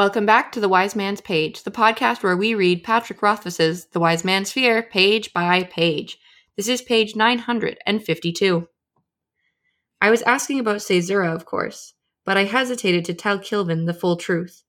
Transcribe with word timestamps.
Welcome 0.00 0.24
back 0.24 0.52
to 0.52 0.60
The 0.60 0.68
Wise 0.70 0.96
Man's 0.96 1.20
Page, 1.20 1.62
the 1.62 1.70
podcast 1.70 2.22
where 2.22 2.34
we 2.34 2.54
read 2.54 2.82
Patrick 2.82 3.20
Rothfuss's 3.20 3.84
The 3.92 4.00
Wise 4.00 4.24
Man's 4.24 4.50
Fear 4.50 4.84
page 4.84 5.30
by 5.34 5.64
page. 5.64 6.16
This 6.56 6.68
is 6.68 6.80
page 6.80 7.14
952. 7.14 8.66
I 10.00 10.10
was 10.10 10.22
asking 10.22 10.58
about 10.58 10.80
Caesura, 10.80 11.34
of 11.34 11.44
course, 11.44 11.92
but 12.24 12.38
I 12.38 12.44
hesitated 12.44 13.04
to 13.04 13.12
tell 13.12 13.38
Kilvin 13.38 13.84
the 13.84 13.92
full 13.92 14.16
truth. 14.16 14.62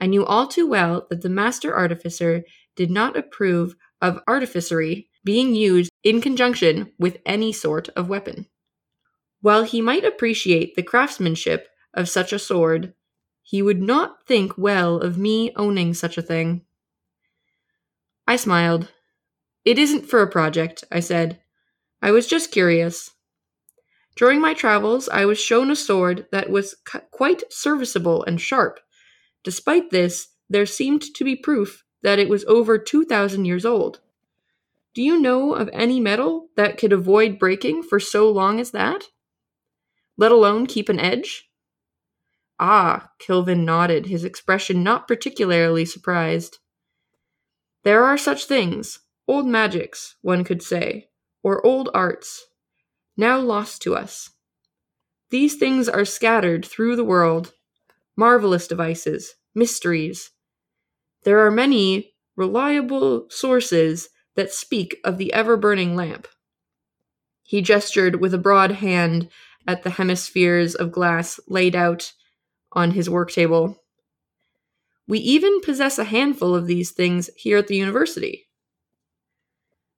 I 0.00 0.06
knew 0.06 0.26
all 0.26 0.48
too 0.48 0.66
well 0.66 1.06
that 1.08 1.22
the 1.22 1.28
master 1.28 1.72
artificer 1.72 2.42
did 2.74 2.90
not 2.90 3.16
approve 3.16 3.76
of 4.02 4.18
artificery 4.26 5.08
being 5.22 5.54
used 5.54 5.92
in 6.02 6.20
conjunction 6.20 6.90
with 6.98 7.18
any 7.24 7.52
sort 7.52 7.90
of 7.90 8.08
weapon. 8.08 8.46
While 9.40 9.62
he 9.62 9.80
might 9.80 10.04
appreciate 10.04 10.74
the 10.74 10.82
craftsmanship 10.82 11.68
of 11.94 12.08
such 12.08 12.32
a 12.32 12.40
sword, 12.40 12.94
he 13.50 13.62
would 13.62 13.80
not 13.80 14.26
think 14.26 14.58
well 14.58 14.98
of 14.98 15.16
me 15.16 15.50
owning 15.56 15.94
such 15.94 16.18
a 16.18 16.22
thing. 16.22 16.60
I 18.26 18.36
smiled. 18.36 18.92
It 19.64 19.78
isn't 19.78 20.04
for 20.04 20.20
a 20.20 20.30
project, 20.30 20.84
I 20.92 21.00
said. 21.00 21.40
I 22.02 22.10
was 22.10 22.26
just 22.26 22.52
curious. 22.52 23.12
During 24.16 24.38
my 24.38 24.52
travels, 24.52 25.08
I 25.08 25.24
was 25.24 25.40
shown 25.40 25.70
a 25.70 25.76
sword 25.76 26.26
that 26.30 26.50
was 26.50 26.74
quite 27.10 27.50
serviceable 27.50 28.22
and 28.22 28.38
sharp. 28.38 28.80
Despite 29.44 29.88
this, 29.88 30.28
there 30.50 30.66
seemed 30.66 31.00
to 31.14 31.24
be 31.24 31.34
proof 31.34 31.84
that 32.02 32.18
it 32.18 32.28
was 32.28 32.44
over 32.44 32.76
2,000 32.76 33.46
years 33.46 33.64
old. 33.64 34.00
Do 34.92 35.00
you 35.00 35.18
know 35.18 35.54
of 35.54 35.70
any 35.72 36.00
metal 36.00 36.48
that 36.56 36.76
could 36.76 36.92
avoid 36.92 37.38
breaking 37.38 37.82
for 37.82 37.98
so 37.98 38.30
long 38.30 38.60
as 38.60 38.72
that? 38.72 39.04
Let 40.18 40.32
alone 40.32 40.66
keep 40.66 40.90
an 40.90 41.00
edge? 41.00 41.47
Ah, 42.60 43.10
Kilvin 43.18 43.64
nodded, 43.64 44.06
his 44.06 44.24
expression 44.24 44.82
not 44.82 45.06
particularly 45.06 45.84
surprised. 45.84 46.58
There 47.84 48.04
are 48.04 48.18
such 48.18 48.46
things, 48.46 48.98
old 49.28 49.46
magics, 49.46 50.16
one 50.22 50.44
could 50.44 50.62
say, 50.62 51.08
or 51.42 51.64
old 51.64 51.88
arts, 51.94 52.46
now 53.16 53.38
lost 53.38 53.82
to 53.82 53.94
us. 53.94 54.30
These 55.30 55.56
things 55.56 55.88
are 55.88 56.04
scattered 56.04 56.64
through 56.64 56.96
the 56.96 57.04
world, 57.04 57.52
marvelous 58.16 58.66
devices, 58.66 59.34
mysteries. 59.54 60.30
There 61.24 61.44
are 61.46 61.50
many 61.50 62.14
reliable 62.36 63.26
sources 63.30 64.08
that 64.36 64.52
speak 64.52 64.98
of 65.04 65.18
the 65.18 65.32
ever 65.32 65.56
burning 65.56 65.94
lamp. 65.94 66.26
He 67.42 67.62
gestured 67.62 68.20
with 68.20 68.34
a 68.34 68.38
broad 68.38 68.72
hand 68.72 69.28
at 69.66 69.82
the 69.82 69.90
hemispheres 69.90 70.74
of 70.74 70.92
glass 70.92 71.38
laid 71.48 71.76
out 71.76 72.12
on 72.78 72.92
his 72.92 73.10
work 73.10 73.32
table. 73.32 73.76
We 75.08 75.18
even 75.18 75.60
possess 75.60 75.98
a 75.98 76.04
handful 76.04 76.54
of 76.54 76.66
these 76.66 76.92
things 76.92 77.28
here 77.36 77.58
at 77.58 77.66
the 77.66 77.76
university. 77.76 78.46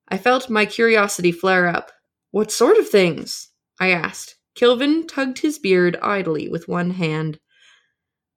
I 0.09 0.17
felt 0.17 0.48
my 0.48 0.64
curiosity 0.64 1.31
flare 1.31 1.69
up. 1.69 1.92
What 2.31 2.50
sort 2.50 2.78
of 2.78 2.89
things? 2.89 3.50
I 3.78 3.91
asked. 3.91 4.37
Kilvin 4.56 5.06
tugged 5.06 5.41
his 5.41 5.59
beard 5.59 5.98
idly 6.00 6.48
with 6.48 6.69
one 6.69 6.92
hand. 6.92 7.39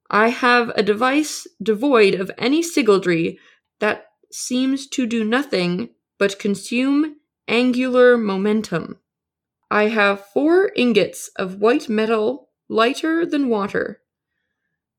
I 0.09 0.27
have 0.29 0.69
a 0.75 0.83
device 0.83 1.47
devoid 1.61 2.13
of 2.15 2.29
any 2.37 2.61
sigildry 2.61 3.37
that 3.79 4.07
seems 4.31 4.87
to 4.89 5.05
do 5.05 5.23
nothing 5.23 5.89
but 6.19 6.37
consume 6.37 7.15
angular 7.47 8.17
momentum. 8.17 8.99
I 9.71 9.83
have 9.87 10.27
four 10.33 10.71
ingots 10.75 11.29
of 11.37 11.61
white 11.61 11.87
metal 11.87 12.49
lighter 12.67 13.25
than 13.25 13.49
water 13.49 14.02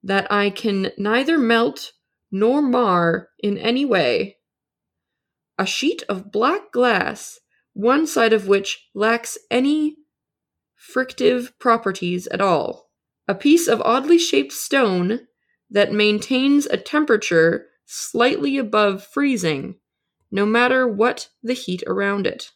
that 0.05 0.31
I 0.31 0.51
can 0.51 0.93
neither 0.99 1.39
melt 1.39 1.93
nor 2.31 2.61
mar 2.61 3.31
in 3.43 3.57
any 3.57 3.85
way. 3.85 4.37
A 5.59 5.65
sheet 5.65 6.03
of 6.09 6.31
black 6.31 6.71
glass, 6.73 7.41
one 7.73 8.07
side 8.07 8.35
of 8.35 8.47
which 8.47 8.91
lacks 8.95 9.39
any 9.51 9.97
frictive 10.79 11.53
properties 11.59 12.27
at 12.29 12.41
all. 12.41 12.91
A 13.27 13.35
piece 13.35 13.67
of 13.67 13.81
oddly 13.81 14.19
shaped 14.19 14.53
stone 14.53 15.21
that 15.71 15.93
maintains 15.93 16.67
a 16.67 16.77
temperature 16.77 17.69
slightly 17.87 18.59
above 18.59 19.03
freezing, 19.03 19.77
no 20.31 20.45
matter 20.45 20.87
what 20.87 21.31
the 21.43 21.55
heat 21.55 21.83
around 21.87 22.27
it. 22.27 22.51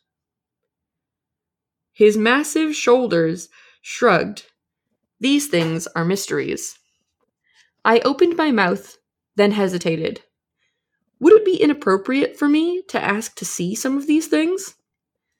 His 1.92 2.18
massive 2.18 2.76
shoulders 2.76 3.48
shrugged. 3.80 4.44
These 5.18 5.48
things 5.48 5.86
are 5.96 6.04
mysteries. 6.04 6.78
I 7.84 8.00
opened 8.00 8.36
my 8.36 8.50
mouth, 8.50 8.98
then 9.36 9.52
hesitated. 9.52 10.22
Would 11.20 11.32
it 11.32 11.44
be 11.44 11.56
inappropriate 11.56 12.36
for 12.36 12.48
me 12.48 12.82
to 12.88 13.02
ask 13.02 13.34
to 13.36 13.44
see 13.44 13.74
some 13.74 13.96
of 13.96 14.06
these 14.06 14.26
things? 14.26 14.74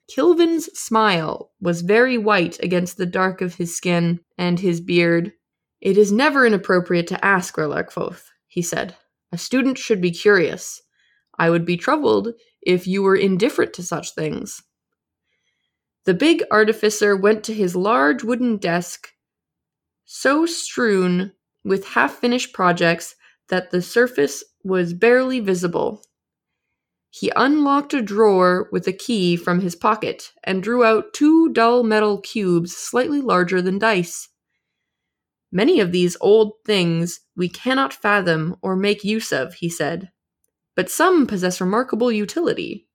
Kilvin's 0.09 0.66
smile 0.78 1.53
was 1.60 1.82
very 1.82 2.16
white 2.16 2.59
against 2.62 2.97
the 2.97 3.06
dark 3.06 3.41
of 3.41 3.56
his 3.56 3.77
skin 3.77 4.21
and 4.38 4.59
his 4.59 4.81
beard. 4.81 5.32
It 5.81 5.98
is 5.98 6.10
never 6.10 6.47
inappropriate 6.47 7.06
to 7.09 7.25
ask, 7.25 7.56
Re'lar 7.56 7.84
Kvothe, 7.84 8.25
he 8.47 8.62
said. 8.62 8.97
A 9.31 9.38
student 9.38 9.77
should 9.77 10.00
be 10.00 10.10
curious. 10.10 10.82
I 11.38 11.50
would 11.50 11.65
be 11.65 11.77
troubled 11.77 12.32
if 12.62 12.87
you 12.87 13.03
were 13.03 13.15
indifferent 13.15 13.75
to 13.75 13.82
such 13.82 14.15
things. 14.15 14.62
The 16.04 16.15
big 16.15 16.43
artificer 16.50 17.15
went 17.15 17.44
to 17.44 17.54
his 17.54 17.77
large 17.77 18.25
wooden 18.25 18.56
desk, 18.56 19.12
so 20.06 20.47
strewn 20.47 21.32
with 21.69 21.89
half 21.89 22.15
finished 22.15 22.53
projects 22.53 23.15
that 23.49 23.71
the 23.71 23.83
surface 23.83 24.45
was 24.65 24.93
barely 24.95 25.41
visible. 25.41 26.03
He 27.11 27.33
unlocked 27.34 27.95
a 27.95 28.03
drawer 28.03 28.69
with 28.71 28.87
a 28.87 28.93
key 28.93 29.37
from 29.37 29.61
his 29.61 29.75
pocket 29.75 30.33
and 30.45 30.62
drew 30.62 30.84
out 30.84 31.12
two 31.12 31.49
dull 31.51 31.83
metal 31.83 32.21
cubes 32.21 32.77
slightly 32.77 33.21
larger 33.21 33.62
than 33.62 33.78
dice. 33.78 34.28
Many 35.51 35.81
of 35.81 35.93
these 35.93 36.17
old 36.21 36.53
things 36.67 37.21
we 37.34 37.49
cannot 37.49 37.95
fathom 37.95 38.57
or 38.61 38.77
make 38.77 39.05
use 39.05 39.33
of, 39.33 39.55
he 39.55 39.71
said, 39.71 40.11
but 40.77 40.91
some 40.91 41.27
possess 41.27 41.61
remarkable 41.61 42.12
utility. 42.12 42.87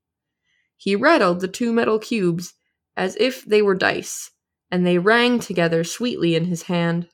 He 0.78 0.96
rattled 0.96 1.40
the 1.40 1.48
two 1.48 1.74
metal 1.74 1.98
cubes 1.98 2.54
as 2.96 3.16
if 3.20 3.44
they 3.44 3.62
were 3.62 3.76
dice, 3.76 4.30
and 4.70 4.86
they 4.86 5.00
rang 5.00 5.40
together 5.40 5.84
sweetly 5.84 6.36
in 6.36 6.46
his 6.46 6.64
hand. 6.64 7.08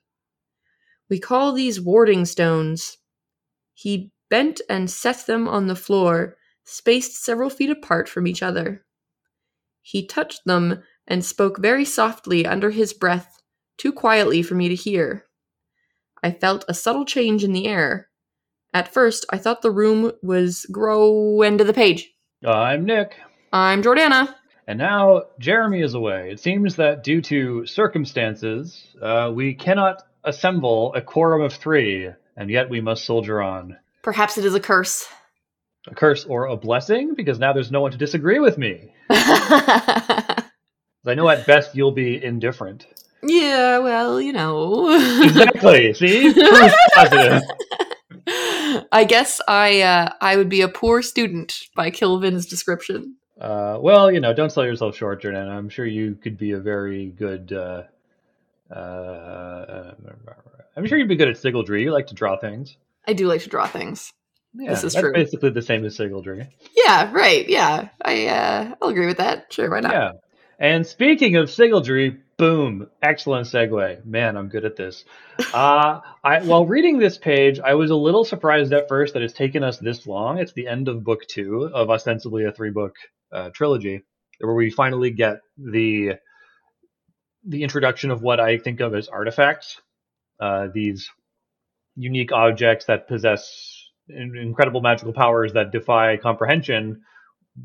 We 1.10 1.20
call 1.20 1.54
these 1.54 1.82
warding 1.82 2.26
stones. 2.26 2.98
He 3.74 4.12
bent 4.30 4.62
and 4.70 4.90
set 4.90 5.26
them 5.26 5.48
on 5.48 5.68
the 5.68 5.76
floor, 5.76 6.38
spaced 6.66 7.24
several 7.24 7.50
feet 7.50 7.70
apart 7.70 8.08
from 8.08 8.28
each 8.28 8.44
other. 8.44 8.86
He 9.82 10.06
touched 10.06 10.46
them 10.46 10.84
and 11.08 11.26
spoke 11.26 11.58
very 11.58 11.86
softly 11.86 12.46
under 12.46 12.70
his 12.70 12.94
breath, 12.94 13.42
too 13.78 13.92
quietly 13.92 14.44
for 14.44 14.54
me 14.54 14.70
to 14.70 14.76
hear. 14.76 15.26
I 16.22 16.32
felt 16.32 16.66
a 16.68 16.74
subtle 16.74 17.06
change 17.06 17.44
in 17.44 17.54
the 17.54 17.68
air. 17.68 18.10
At 18.74 18.94
first, 18.94 19.26
I 19.32 19.38
thought 19.40 19.64
the 19.64 19.72
room 19.72 20.12
was 20.22 20.68
grow 20.72 21.42
end 21.42 21.60
of 21.60 21.66
the 21.66 21.74
page. 21.74 22.12
I'm 22.46 22.86
Nick. 22.86 23.16
I'm 23.52 23.82
Jordana. 23.82 24.36
And 24.68 24.78
now 24.78 25.24
Jeremy 25.40 25.82
is 25.82 25.96
away. 25.96 26.30
It 26.32 26.40
seems 26.40 26.76
that 26.76 27.04
due 27.04 27.22
to 27.24 27.66
circumstances, 27.66 28.86
uh, 29.02 29.32
we 29.34 29.56
cannot 29.56 30.04
assemble 30.30 30.94
a 30.96 31.02
quorum 31.02 31.42
of 31.42 31.54
three, 31.54 32.10
and 32.38 32.50
yet 32.50 32.70
we 32.70 32.80
must 32.80 33.06
soldier 33.06 33.42
on. 33.42 33.78
Perhaps 34.02 34.38
it 34.38 34.46
is 34.46 34.56
a 34.56 34.60
curse. 34.60 35.08
A 35.88 35.96
curse 35.96 36.26
or 36.26 36.46
a 36.46 36.56
blessing, 36.56 37.16
because 37.16 37.40
now 37.40 37.52
there's 37.52 37.72
no 37.72 37.82
one 37.82 37.92
to 37.92 37.98
disagree 37.98 38.40
with 38.40 38.58
me. 38.58 38.94
I 39.10 40.46
know 41.06 41.28
at 41.30 41.48
best 41.48 41.76
you'll 41.76 41.92
be 41.92 42.24
indifferent. 42.24 42.86
Yeah, 43.24 43.80
well, 43.80 44.22
you 44.22 44.32
know. 44.32 44.90
exactly. 45.24 45.94
See, 45.94 46.34
proof 46.34 46.72
positive. 46.94 47.42
I 48.92 49.04
guess 49.04 49.42
I 49.48 49.82
uh, 49.82 50.10
I 50.22 50.38
would 50.38 50.50
be 50.50 50.62
a 50.62 50.70
poor 50.70 51.02
student 51.02 51.60
by 51.76 51.90
Kilvin's 51.90 52.46
description. 52.46 53.16
Uh, 53.40 53.78
well, 53.80 54.12
you 54.12 54.20
know, 54.20 54.34
don't 54.34 54.52
sell 54.52 54.66
yourself 54.66 54.96
short, 54.96 55.22
Jordan. 55.22 55.48
I'm 55.50 55.70
sure 55.70 55.86
you 55.86 56.16
could 56.16 56.38
be 56.38 56.52
a 56.52 56.60
very 56.60 57.08
good 57.08 57.54
uh, 57.54 57.84
uh, 58.76 59.92
I'm 60.76 60.86
sure 60.86 60.98
you'd 60.98 61.08
be 61.08 61.16
good 61.16 61.28
at 61.28 61.36
sigildry. 61.36 61.82
You 61.82 61.92
like 61.92 62.08
to 62.08 62.16
draw 62.16 62.38
things. 62.38 62.78
I 63.08 63.14
do 63.14 63.28
like 63.28 63.42
to 63.42 63.50
draw 63.50 63.68
things. 63.68 64.14
Yeah, 64.54 64.72
this 64.72 64.84
is 64.84 64.94
that's 64.94 65.04
true. 65.04 65.14
basically 65.14 65.52
the 65.52 65.62
same 65.62 65.86
as 65.86 65.98
sigildry. 65.98 66.48
Yeah, 66.76 67.12
right. 67.12 67.48
Yeah, 67.48 67.90
I 68.02 68.28
uh, 68.28 68.76
I'll 68.82 68.90
agree 68.90 69.06
with 69.06 69.18
that. 69.18 69.52
Sure, 69.54 69.70
why 69.70 69.82
not? 69.82 69.94
Yeah. 69.94 70.12
And 70.60 70.86
speaking 70.86 71.38
of 71.38 71.48
sigildry, 71.48 72.18
boom, 72.38 72.88
excellent 73.02 73.48
segue. 73.48 74.06
Man, 74.06 74.36
I'm 74.36 74.50
good 74.50 74.66
at 74.66 74.76
this. 74.76 75.06
Uh, 75.54 76.02
I 76.24 76.42
while 76.42 76.66
reading 76.66 76.98
this 77.00 77.18
page, 77.18 77.60
I 77.60 77.76
was 77.76 77.92
a 77.92 77.96
little 77.96 78.26
surprised 78.26 78.74
at 78.74 78.90
first 78.90 79.14
that 79.14 79.22
it's 79.22 79.34
taken 79.34 79.64
us 79.64 79.78
this 79.78 80.06
long. 80.06 80.38
It's 80.38 80.54
the 80.54 80.68
end 80.68 80.88
of 80.88 81.04
book 81.04 81.26
two 81.28 81.70
of 81.74 81.90
ostensibly 81.90 82.46
a 82.46 82.52
three 82.52 82.72
book 82.72 82.96
uh, 83.32 83.50
trilogy, 83.54 84.02
where 84.40 84.56
we 84.56 84.70
finally 84.70 85.12
get 85.12 85.42
the 85.58 86.14
the 87.46 87.64
introduction 87.64 88.12
of 88.12 88.22
what 88.22 88.40
I 88.40 88.58
think 88.58 88.80
of 88.80 88.94
as 88.96 89.08
artifacts. 89.08 89.82
Uh, 90.40 90.68
these 90.74 91.10
unique 91.96 92.32
objects 92.32 92.86
that 92.86 93.08
possess 93.08 93.90
incredible 94.08 94.82
magical 94.82 95.14
powers 95.14 95.54
that 95.54 95.72
defy 95.72 96.18
comprehension 96.18 97.02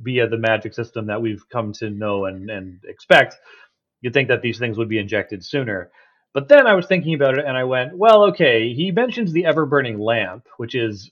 via 0.03 0.29
the 0.29 0.39
magic 0.39 0.75
system 0.75 1.07
that 1.07 1.23
we've 1.23 1.49
come 1.49 1.73
to 1.73 1.91
know 1.91 2.25
and, 2.25 2.51
and 2.51 2.81
expect, 2.85 3.37
you'd 4.01 4.13
think 4.13 4.29
that 4.29 4.43
these 4.43 4.59
things 4.59 4.77
would 4.77 4.89
be 4.89 4.99
injected 4.99 5.45
sooner. 5.45 5.91
But 6.33 6.49
then 6.49 6.67
I 6.67 6.75
was 6.75 6.87
thinking 6.87 7.15
about 7.15 7.39
it 7.39 7.45
and 7.47 7.57
I 7.57 7.65
went, 7.65 7.97
well, 7.97 8.25
okay, 8.25 8.75
he 8.75 8.91
mentions 8.91 9.33
the 9.33 9.47
ever 9.47 9.67
burning 9.67 9.99
lamp, 9.99 10.47
which 10.57 10.75
is 10.75 11.11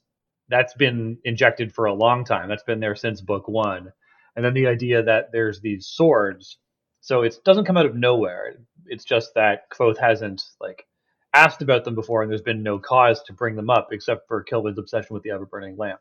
that's 0.49 0.75
been 0.75 1.19
injected 1.25 1.73
for 1.73 1.87
a 1.87 1.95
long 1.95 2.25
time. 2.25 2.49
That's 2.49 2.65
been 2.65 2.81
there 2.81 2.97
since 2.97 3.21
book 3.21 3.47
one. 3.47 3.93
And 4.35 4.45
then 4.45 4.55
the 4.55 4.67
idea 4.67 5.03
that 5.05 5.31
there's 5.33 5.61
these 5.61 5.87
swords. 5.87 6.59
So 7.03 7.23
it 7.23 7.37
doesn't 7.45 7.65
come 7.65 7.77
out 7.77 7.85
of 7.85 7.97
nowhere. 7.97 8.55
It's 8.87 9.05
just 9.05 9.35
that 9.35 9.69
Kvothe 9.71 9.99
hasn't 9.99 10.43
like 10.61 10.87
asked 11.35 11.61
about 11.61 11.85
them 11.85 11.97
before 11.97 12.23
and 12.23 12.31
there's 12.31 12.43
been 12.43 12.63
no 12.63 12.79
cause 12.79 13.23
to 13.25 13.33
bring 13.33 13.57
them 13.57 13.71
up 13.71 13.89
except 13.91 14.29
for 14.29 14.45
Kilvin's 14.45 14.79
obsession 14.79 15.13
with 15.13 15.25
the 15.25 15.33
ever 15.33 15.45
burning 15.45 15.77
lamp. 15.77 16.01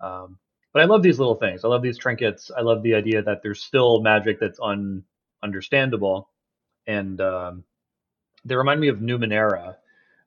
Um, 0.00 0.38
but 0.72 0.82
I 0.82 0.86
love 0.86 1.02
these 1.02 1.18
little 1.18 1.34
things. 1.34 1.62
I 1.62 1.68
love 1.68 1.82
these 1.82 1.98
trinkets. 1.98 2.50
I 2.56 2.62
love 2.62 2.82
the 2.82 2.94
idea 2.94 3.22
that 3.22 3.42
there's 3.42 3.62
still 3.62 4.00
magic 4.00 4.40
that's 4.40 4.58
un 4.60 5.04
understandable. 5.42 6.30
And 6.86 7.20
um, 7.20 7.64
they 8.46 8.56
remind 8.56 8.80
me 8.80 8.88
of 8.88 8.98
Numenera, 8.98 9.76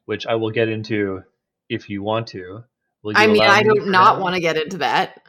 which 0.05 0.27
I 0.27 0.35
will 0.35 0.51
get 0.51 0.69
into 0.69 1.23
if 1.69 1.89
you 1.89 2.03
want 2.03 2.27
to. 2.27 2.63
Will 3.01 3.13
you 3.13 3.17
I 3.17 3.27
mean, 3.27 3.41
I 3.41 3.63
me 3.63 3.73
do 3.73 3.81
for 3.81 3.89
not 3.89 4.19
want 4.21 4.35
to 4.35 4.41
get 4.41 4.57
into 4.57 4.77
that. 4.77 5.23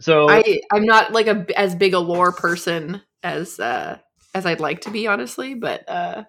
So 0.00 0.28
I 0.28 0.60
I'm 0.72 0.84
not 0.84 1.12
like 1.12 1.26
a 1.26 1.46
as 1.56 1.74
big 1.74 1.94
a 1.94 1.98
lore 1.98 2.32
person 2.32 3.02
as 3.22 3.60
uh 3.60 3.98
as 4.34 4.46
I'd 4.46 4.60
like 4.60 4.82
to 4.82 4.90
be, 4.90 5.06
honestly. 5.06 5.54
But 5.54 5.88
uh, 5.88 6.24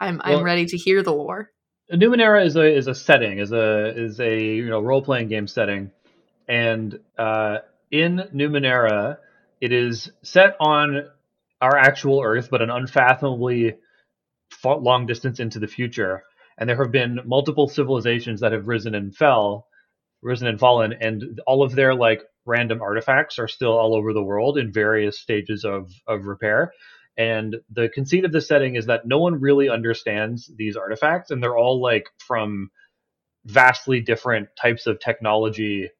I'm 0.00 0.20
I'm 0.24 0.42
ready 0.42 0.66
to 0.66 0.76
hear 0.76 1.02
the 1.02 1.12
lore. 1.12 1.50
Numenera 1.92 2.44
is 2.44 2.56
a 2.56 2.64
is 2.64 2.86
a 2.86 2.94
setting, 2.94 3.38
is 3.38 3.52
a 3.52 3.88
is 3.96 4.20
a 4.20 4.38
you 4.40 4.68
know 4.68 4.80
role 4.80 5.02
playing 5.02 5.28
game 5.28 5.46
setting, 5.46 5.90
and 6.48 6.98
uh, 7.18 7.58
in 7.90 8.22
Numenera, 8.34 9.18
it 9.60 9.72
is 9.72 10.10
set 10.22 10.56
on 10.60 11.06
our 11.60 11.76
actual 11.76 12.22
Earth, 12.22 12.48
but 12.50 12.62
an 12.62 12.70
unfathomably 12.70 13.76
fa- 14.50 14.76
long 14.76 15.06
distance 15.06 15.40
into 15.40 15.58
the 15.58 15.66
future. 15.66 16.24
And 16.58 16.68
there 16.68 16.76
have 16.82 16.92
been 16.92 17.20
multiple 17.24 17.68
civilizations 17.68 18.40
that 18.40 18.52
have 18.52 18.68
risen 18.68 18.94
and 18.94 19.14
fell, 19.14 19.66
risen 20.22 20.46
and 20.46 20.58
fallen, 20.58 20.94
and 21.00 21.40
all 21.46 21.62
of 21.62 21.74
their 21.74 21.94
like 21.94 22.22
random 22.46 22.82
artifacts 22.82 23.38
are 23.38 23.48
still 23.48 23.72
all 23.72 23.94
over 23.94 24.12
the 24.12 24.22
world 24.22 24.58
in 24.58 24.72
various 24.72 25.18
stages 25.18 25.64
of 25.64 25.90
of 26.06 26.26
repair. 26.26 26.72
And 27.16 27.56
the 27.70 27.88
conceit 27.88 28.24
of 28.24 28.32
the 28.32 28.40
setting 28.40 28.76
is 28.76 28.86
that 28.86 29.06
no 29.06 29.18
one 29.18 29.40
really 29.40 29.68
understands 29.68 30.50
these 30.56 30.76
artifacts, 30.76 31.30
and 31.30 31.42
they're 31.42 31.56
all 31.56 31.80
like 31.80 32.06
from 32.18 32.70
vastly 33.44 34.00
different 34.00 34.48
types 34.60 34.86
of 34.86 34.98
technology 35.00 35.90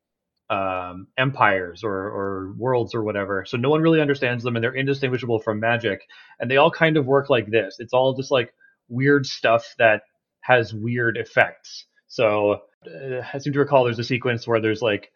um, 0.50 1.06
empires 1.16 1.84
or, 1.84 1.92
or 1.92 2.54
worlds 2.56 2.94
or 2.94 3.02
whatever. 3.02 3.44
So 3.46 3.56
no 3.56 3.70
one 3.70 3.82
really 3.82 4.00
understands 4.00 4.44
them, 4.44 4.56
and 4.56 4.62
they're 4.62 4.74
indistinguishable 4.74 5.40
from 5.40 5.60
magic. 5.60 6.02
And 6.40 6.50
they 6.50 6.56
all 6.56 6.70
kind 6.70 6.96
of 6.96 7.06
work 7.06 7.30
like 7.30 7.50
this. 7.50 7.76
It's 7.78 7.92
all 7.94 8.14
just 8.14 8.30
like 8.30 8.52
weird 8.88 9.26
stuff 9.26 9.74
that 9.78 10.02
has 10.40 10.74
weird 10.74 11.16
effects. 11.16 11.86
So 12.08 12.60
uh, 12.86 13.22
I 13.32 13.38
seem 13.38 13.52
to 13.54 13.58
recall 13.60 13.84
there's 13.84 13.98
a 13.98 14.04
sequence 14.04 14.46
where 14.46 14.60
there's 14.60 14.82
like 14.82 15.10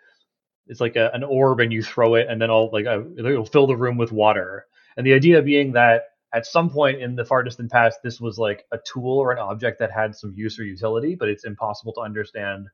it's 0.66 0.80
like 0.80 0.96
a, 0.96 1.10
an 1.12 1.24
orb 1.24 1.60
and 1.60 1.72
you 1.72 1.82
throw 1.82 2.14
it 2.14 2.26
and 2.28 2.40
then 2.40 2.50
all 2.50 2.70
like 2.72 2.86
a, 2.86 3.04
it'll 3.18 3.46
fill 3.46 3.66
the 3.66 3.76
room 3.76 3.96
with 3.96 4.12
water 4.12 4.66
and 4.96 5.06
the 5.06 5.14
idea 5.14 5.42
being 5.42 5.72
that 5.72 6.04
at 6.34 6.44
some 6.46 6.68
point 6.70 7.00
in 7.00 7.14
the 7.16 7.24
far 7.24 7.42
distant 7.42 7.70
past 7.70 7.98
this 8.02 8.20
was 8.20 8.38
like 8.38 8.64
a 8.72 8.78
tool 8.78 9.18
or 9.18 9.32
an 9.32 9.38
object 9.38 9.78
that 9.78 9.90
had 9.90 10.14
some 10.14 10.32
use 10.36 10.58
or 10.58 10.64
utility 10.64 11.14
but 11.14 11.28
it's 11.28 11.44
impossible 11.44 11.92
to 11.92 12.00
understand 12.00 12.68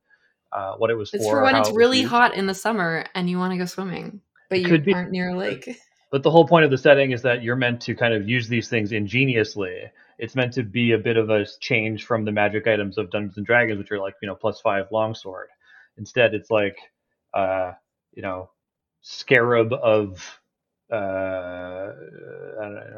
uh, 0.52 0.74
what 0.76 0.90
it 0.90 0.94
was 0.94 1.12
It's 1.12 1.24
for 1.24 1.36
for 1.38 1.42
when 1.42 1.56
it's 1.56 1.68
it 1.70 1.74
really 1.74 2.00
used. 2.00 2.10
hot 2.10 2.34
in 2.34 2.46
the 2.46 2.54
summer 2.54 3.04
and 3.14 3.28
you 3.28 3.38
want 3.38 3.52
to 3.52 3.58
go 3.58 3.64
swimming, 3.64 4.20
but 4.48 4.58
It 4.58 4.62
you 4.62 4.68
could 4.68 4.84
be. 4.84 4.94
aren't 4.94 5.10
near 5.10 5.30
a 5.30 5.36
lake. 5.36 5.80
But 6.12 6.22
the 6.22 6.30
whole 6.30 6.46
point 6.46 6.64
of 6.64 6.70
the 6.70 6.78
setting 6.78 7.10
is 7.10 7.22
that 7.22 7.42
you're 7.42 7.56
meant 7.56 7.80
to 7.82 7.94
kind 7.96 8.14
of 8.14 8.28
use 8.28 8.46
these 8.46 8.68
things 8.68 8.92
ingeniously. 8.92 9.90
It's 10.16 10.36
meant 10.36 10.52
to 10.52 10.62
be 10.62 10.92
a 10.92 10.98
bit 10.98 11.16
of 11.16 11.28
a 11.28 11.44
change 11.58 12.04
from 12.06 12.24
the 12.24 12.30
magic 12.30 12.68
items 12.68 12.98
of 12.98 13.10
Dungeons 13.10 13.36
and 13.36 13.44
Dragons, 13.44 13.78
which 13.78 13.90
are 13.90 13.98
like 13.98 14.14
you 14.22 14.28
know 14.28 14.36
plus 14.36 14.60
five 14.60 14.86
longsword. 14.92 15.48
Instead, 15.96 16.32
it's 16.34 16.50
like 16.52 16.76
uh, 17.32 17.72
you 18.12 18.22
know 18.22 18.48
scarab 19.00 19.72
of 19.72 20.40
uh, 20.94 21.74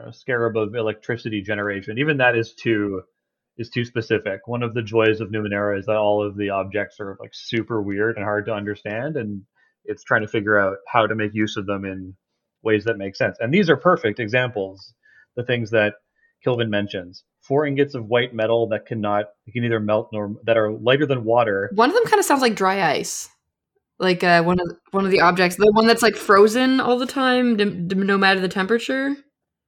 know 0.07 0.13
scarab 0.13 0.57
of 0.57 0.75
electricity 0.75 1.43
generation. 1.43 1.99
Even 1.99 2.19
that 2.19 2.37
is 2.37 2.55
too 2.55 3.03
is 3.59 3.71
too 3.71 3.85
specific. 3.85 4.47
One 4.47 4.63
of 4.63 4.75
the 4.75 4.83
joys 4.83 5.21
of 5.21 5.31
Numenera 5.31 5.79
is 5.79 5.87
that 5.87 5.97
all 5.97 6.27
of 6.27 6.37
the 6.37 6.51
objects 6.51 7.01
are 7.01 7.17
like 7.21 7.33
super 7.33 7.81
weird 7.81 8.17
and 8.17 8.25
hard 8.25 8.47
to 8.47 8.53
understand, 8.53 9.17
and 9.17 9.43
it's 9.85 10.05
trying 10.05 10.23
to 10.23 10.29
figure 10.29 10.59
out 10.59 10.77
how 10.87 11.07
to 11.07 11.15
make 11.15 11.35
use 11.35 11.57
of 11.57 11.67
them 11.67 11.85
in 11.85 12.15
ways 12.63 12.85
that 12.85 12.99
make 12.99 13.17
sense. 13.17 13.37
And 13.41 13.53
these 13.53 13.71
are 13.71 13.77
perfect 13.77 14.21
examples. 14.21 14.93
The 15.37 15.45
things 15.45 15.71
that 15.71 15.95
Kilvin 16.47 16.69
mentions: 16.69 17.25
four 17.41 17.67
ingots 17.67 17.95
of 17.95 18.07
white 18.07 18.35
metal 18.35 18.69
that 18.69 18.87
cannot 18.87 19.27
can 19.53 19.63
neither 19.63 19.81
melt 19.81 20.11
nor 20.13 20.37
that 20.45 20.57
are 20.57 20.73
lighter 20.73 21.07
than 21.07 21.25
water. 21.25 21.71
One 21.75 21.91
of 21.91 21.95
them 21.95 22.05
kind 22.05 22.19
of 22.19 22.27
sounds 22.27 22.43
like 22.43 22.55
dry 22.55 22.91
ice, 22.91 23.29
like 23.99 24.23
uh, 24.25 24.43
one 24.43 24.59
of 24.61 24.77
one 24.91 25.05
of 25.05 25.11
the 25.11 25.21
objects, 25.21 25.57
the 25.57 25.71
one 25.73 25.87
that's 25.87 26.03
like 26.03 26.17
frozen 26.17 26.81
all 26.81 26.99
the 26.99 27.07
time, 27.07 27.57
dim- 27.57 27.89
dim- 27.89 28.07
no 28.07 28.19
matter 28.19 28.41
the 28.41 28.49
temperature. 28.49 29.17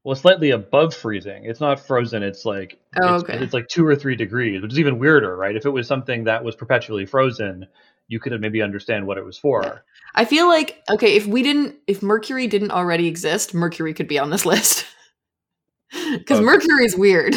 Well, 0.04 0.14
slightly 0.16 0.50
above 0.52 0.94
freezing. 0.94 1.44
It's 1.44 1.60
not 1.60 1.78
frozen. 1.80 2.22
It's 2.22 2.44
like 2.44 2.78
Oh, 3.02 3.16
it's, 3.16 3.24
okay. 3.24 3.42
it's 3.42 3.52
like 3.52 3.68
two 3.68 3.84
or 3.86 3.94
three 3.96 4.16
degrees, 4.16 4.62
which 4.62 4.72
is 4.72 4.78
even 4.78 4.98
weirder, 4.98 5.36
right? 5.36 5.54
If 5.56 5.66
it 5.66 5.70
was 5.70 5.86
something 5.86 6.24
that 6.24 6.42
was 6.44 6.54
perpetually 6.54 7.04
frozen, 7.04 7.66
you 8.06 8.18
could 8.20 8.40
maybe 8.40 8.62
understand 8.62 9.06
what 9.06 9.18
it 9.18 9.24
was 9.24 9.36
for. 9.36 9.84
I 10.14 10.24
feel 10.24 10.46
like 10.48 10.82
okay, 10.90 11.16
if 11.16 11.26
we 11.26 11.42
didn't, 11.42 11.76
if 11.86 12.02
Mercury 12.02 12.46
didn't 12.46 12.70
already 12.70 13.06
exist, 13.06 13.52
Mercury 13.54 13.92
could 13.92 14.08
be 14.08 14.18
on 14.18 14.30
this 14.30 14.46
list 14.52 14.86
because 15.90 16.38
Okay. 16.38 16.44
Mercury 16.44 16.84
is 16.84 16.96
weird. 16.96 17.34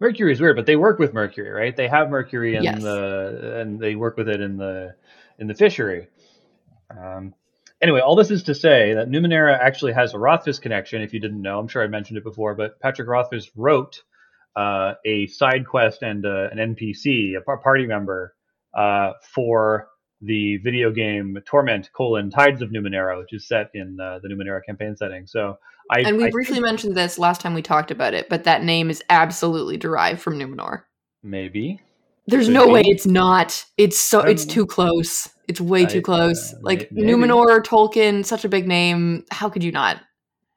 Mercury 0.00 0.32
is 0.32 0.40
weird, 0.40 0.56
but 0.56 0.66
they 0.66 0.76
work 0.76 0.98
with 0.98 1.14
Mercury, 1.14 1.50
right? 1.50 1.74
They 1.74 1.88
have 1.88 2.10
Mercury 2.10 2.56
in 2.56 2.62
Yes. 2.64 2.82
the 2.82 3.60
and 3.60 3.78
they 3.80 3.94
work 3.94 4.16
with 4.16 4.28
it 4.28 4.40
in 4.40 4.56
the 4.56 4.94
in 5.38 5.46
the 5.46 5.54
fishery. 5.54 6.08
Um, 6.90 7.34
anyway, 7.80 8.00
all 8.00 8.16
this 8.16 8.30
is 8.30 8.44
to 8.44 8.54
say 8.54 8.94
that 8.94 9.08
Numenera 9.08 9.58
actually 9.58 9.92
has 9.92 10.14
a 10.14 10.18
Rothfuss 10.18 10.58
connection. 10.58 11.02
If 11.02 11.12
you 11.12 11.20
didn't 11.20 11.42
know, 11.42 11.58
I'm 11.58 11.68
sure 11.68 11.82
I 11.82 11.88
mentioned 11.88 12.18
it 12.18 12.24
before, 12.24 12.54
but 12.54 12.80
Patrick 12.80 13.08
Rothfuss 13.08 13.50
wrote 13.56 14.02
uh, 14.54 14.94
a 15.04 15.26
side 15.26 15.66
quest 15.66 16.02
and 16.02 16.24
uh, 16.24 16.48
an 16.50 16.76
NPC, 16.76 17.34
a 17.36 17.56
party 17.58 17.86
member, 17.86 18.34
uh, 18.74 19.12
for 19.34 19.88
the 20.22 20.56
video 20.58 20.90
game 20.90 21.38
Torment: 21.44 21.90
colon 21.92 22.30
Tides 22.30 22.62
of 22.62 22.70
Numenera, 22.70 23.18
which 23.18 23.32
is 23.32 23.46
set 23.46 23.70
in 23.74 23.98
uh, 24.00 24.18
the 24.22 24.28
Numenera 24.28 24.60
campaign 24.64 24.96
setting. 24.96 25.26
So 25.26 25.58
I 25.90 26.00
and 26.00 26.16
we 26.16 26.24
I 26.24 26.30
briefly 26.30 26.54
think 26.54 26.66
mentioned 26.66 26.96
this 26.96 27.18
last 27.18 27.40
time 27.40 27.54
we 27.54 27.62
talked 27.62 27.90
about 27.90 28.14
it, 28.14 28.28
but 28.28 28.44
that 28.44 28.62
name 28.62 28.90
is 28.90 29.02
absolutely 29.10 29.76
derived 29.76 30.20
from 30.20 30.38
Numenor. 30.38 30.82
maybe 31.22 31.80
There's 32.26 32.48
no 32.48 32.68
way 32.68 32.82
it's 32.84 33.06
not. 33.06 33.64
It's 33.76 33.98
so 33.98 34.20
it's 34.20 34.44
too 34.44 34.66
close. 34.66 35.28
It's 35.48 35.60
way 35.60 35.82
I- 35.82 35.86
too 35.86 36.02
close. 36.02 36.52
uh, 36.54 36.58
like 36.62 36.90
may- 36.90 37.02
maybe. 37.02 37.12
Numenor, 37.12 37.62
Tolkien, 37.62 38.24
such 38.24 38.44
a 38.44 38.48
big 38.48 38.66
name. 38.66 39.24
How 39.30 39.48
could 39.48 39.62
you 39.62 39.72
not? 39.72 40.00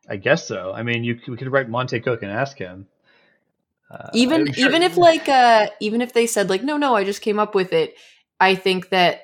I 0.09 0.15
guess 0.15 0.47
so. 0.47 0.73
I 0.73 0.81
mean, 0.81 1.03
you 1.03 1.19
we 1.27 1.38
could 1.38 1.51
write 1.51 1.69
Monte 1.69 1.99
Cook 1.99 2.23
and 2.23 2.31
ask 2.31 2.57
him. 2.57 2.88
Uh, 3.91 4.09
even 4.13 4.51
sure- 4.51 4.67
even 4.67 4.83
if 4.83 4.97
like 4.97 5.29
uh 5.29 5.67
even 5.79 6.01
if 6.01 6.13
they 6.13 6.27
said 6.27 6.49
like 6.49 6.63
no 6.63 6.77
no 6.77 6.95
I 6.95 7.03
just 7.03 7.21
came 7.21 7.39
up 7.39 7.55
with 7.55 7.73
it, 7.73 7.95
I 8.39 8.55
think 8.55 8.89
that 8.89 9.21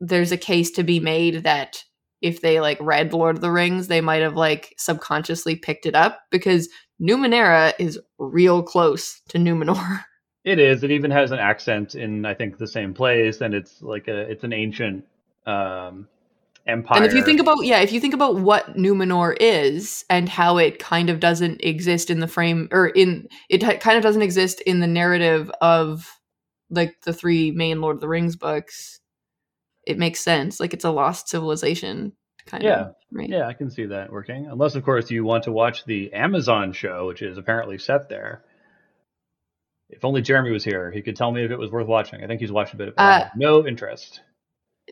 there's 0.00 0.32
a 0.32 0.36
case 0.36 0.70
to 0.72 0.82
be 0.82 1.00
made 1.00 1.44
that 1.44 1.82
if 2.20 2.40
they 2.40 2.60
like 2.60 2.78
read 2.80 3.12
Lord 3.12 3.36
of 3.36 3.42
the 3.42 3.50
Rings, 3.50 3.88
they 3.88 4.00
might 4.00 4.22
have 4.22 4.36
like 4.36 4.74
subconsciously 4.78 5.56
picked 5.56 5.86
it 5.86 5.94
up 5.94 6.20
because 6.30 6.68
Numenera 7.00 7.72
is 7.78 7.98
real 8.18 8.62
close 8.62 9.20
to 9.28 9.38
Numenor. 9.38 10.04
it 10.46 10.60
is, 10.60 10.84
it 10.84 10.92
even 10.92 11.10
has 11.10 11.32
an 11.32 11.40
accent 11.40 11.96
in 11.96 12.24
I 12.24 12.32
think 12.32 12.56
the 12.56 12.68
same 12.68 12.94
place, 12.94 13.40
and 13.40 13.52
it's 13.52 13.82
like 13.82 14.06
a 14.06 14.20
it's 14.30 14.44
an 14.44 14.52
ancient 14.52 15.04
um, 15.44 16.06
empire. 16.66 16.98
And 16.98 17.04
if 17.04 17.14
you 17.14 17.22
think 17.24 17.40
about 17.40 17.64
yeah, 17.64 17.80
if 17.80 17.90
you 17.92 18.00
think 18.00 18.14
about 18.14 18.36
what 18.36 18.76
Numenor 18.76 19.36
is 19.40 20.04
and 20.08 20.28
how 20.28 20.56
it 20.58 20.78
kind 20.78 21.10
of 21.10 21.18
doesn't 21.18 21.62
exist 21.64 22.10
in 22.10 22.20
the 22.20 22.28
frame 22.28 22.68
or 22.70 22.86
in 22.86 23.28
it 23.50 23.58
kind 23.80 23.96
of 23.96 24.04
doesn't 24.04 24.22
exist 24.22 24.60
in 24.60 24.78
the 24.78 24.86
narrative 24.86 25.50
of 25.60 26.08
like 26.70 27.00
the 27.02 27.12
three 27.12 27.50
main 27.50 27.80
Lord 27.80 27.96
of 27.96 28.00
the 28.00 28.08
Rings 28.08 28.36
books, 28.36 29.00
it 29.84 29.98
makes 29.98 30.20
sense. 30.20 30.60
Like 30.60 30.72
it's 30.72 30.84
a 30.84 30.90
lost 30.90 31.28
civilization 31.28 32.12
kind 32.46 32.62
Yeah. 32.62 32.80
of, 32.82 32.94
right? 33.12 33.28
yeah, 33.28 33.48
I 33.48 33.52
can 33.52 33.68
see 33.68 33.86
that 33.86 34.12
working. 34.12 34.46
Unless, 34.46 34.76
of 34.76 34.84
course, 34.84 35.10
you 35.10 35.24
want 35.24 35.44
to 35.44 35.52
watch 35.52 35.84
the 35.84 36.12
Amazon 36.12 36.72
show, 36.72 37.08
which 37.08 37.20
is 37.22 37.36
apparently 37.36 37.78
set 37.78 38.08
there. 38.08 38.44
If 39.88 40.04
only 40.04 40.20
Jeremy 40.20 40.50
was 40.50 40.64
here, 40.64 40.90
he 40.90 41.00
could 41.02 41.16
tell 41.16 41.30
me 41.32 41.44
if 41.44 41.50
it 41.50 41.58
was 41.58 41.70
worth 41.70 41.86
watching. 41.86 42.22
I 42.22 42.26
think 42.26 42.40
he's 42.40 42.50
watched 42.52 42.74
a 42.74 42.76
bit 42.76 42.88
of 42.88 42.94
it. 42.94 42.98
Uh, 43.00 43.24
no 43.36 43.66
interest. 43.66 44.20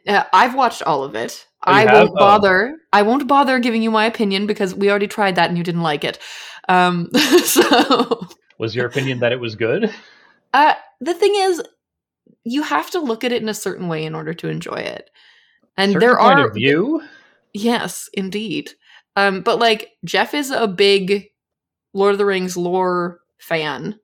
Uh, 0.06 0.24
I've 0.32 0.54
watched 0.54 0.82
all 0.82 1.02
of 1.04 1.14
it. 1.14 1.46
Oh, 1.66 1.72
I 1.72 1.80
have? 1.80 1.92
won't 1.92 2.10
Oh. 2.10 2.14
bother. 2.18 2.76
I 2.92 3.02
won't 3.02 3.26
bother 3.26 3.58
giving 3.58 3.82
you 3.82 3.90
my 3.90 4.06
opinion 4.06 4.46
because 4.46 4.74
we 4.74 4.90
already 4.90 5.06
tried 5.08 5.36
that 5.36 5.48
and 5.48 5.58
you 5.58 5.64
didn't 5.64 5.82
like 5.82 6.04
it. 6.04 6.18
Um, 6.68 7.10
so 7.44 8.26
Was 8.58 8.74
your 8.76 8.86
opinion 8.86 9.18
that 9.20 9.32
it 9.32 9.40
was 9.40 9.54
good? 9.56 9.92
Uh, 10.54 10.74
the 11.00 11.14
thing 11.14 11.32
is, 11.34 11.60
you 12.44 12.62
have 12.62 12.88
to 12.92 13.00
look 13.00 13.24
at 13.24 13.32
it 13.32 13.42
in 13.42 13.48
a 13.48 13.54
certain 13.54 13.88
way 13.88 14.04
in 14.04 14.14
order 14.14 14.32
to 14.32 14.46
enjoy 14.48 14.76
it. 14.76 15.10
And 15.76 15.90
Certain 15.92 16.08
there 16.08 16.16
point 16.16 16.38
are 16.38 16.46
of 16.46 16.54
view. 16.54 17.02
Yes, 17.52 18.08
indeed. 18.14 18.70
Um, 19.16 19.40
but 19.40 19.58
like 19.58 19.90
Jeff 20.04 20.32
is 20.32 20.52
a 20.52 20.68
big 20.68 21.24
Lord 21.92 22.12
of 22.12 22.18
the 22.18 22.24
Rings 22.24 22.56
lore 22.56 23.18
fan. 23.40 23.98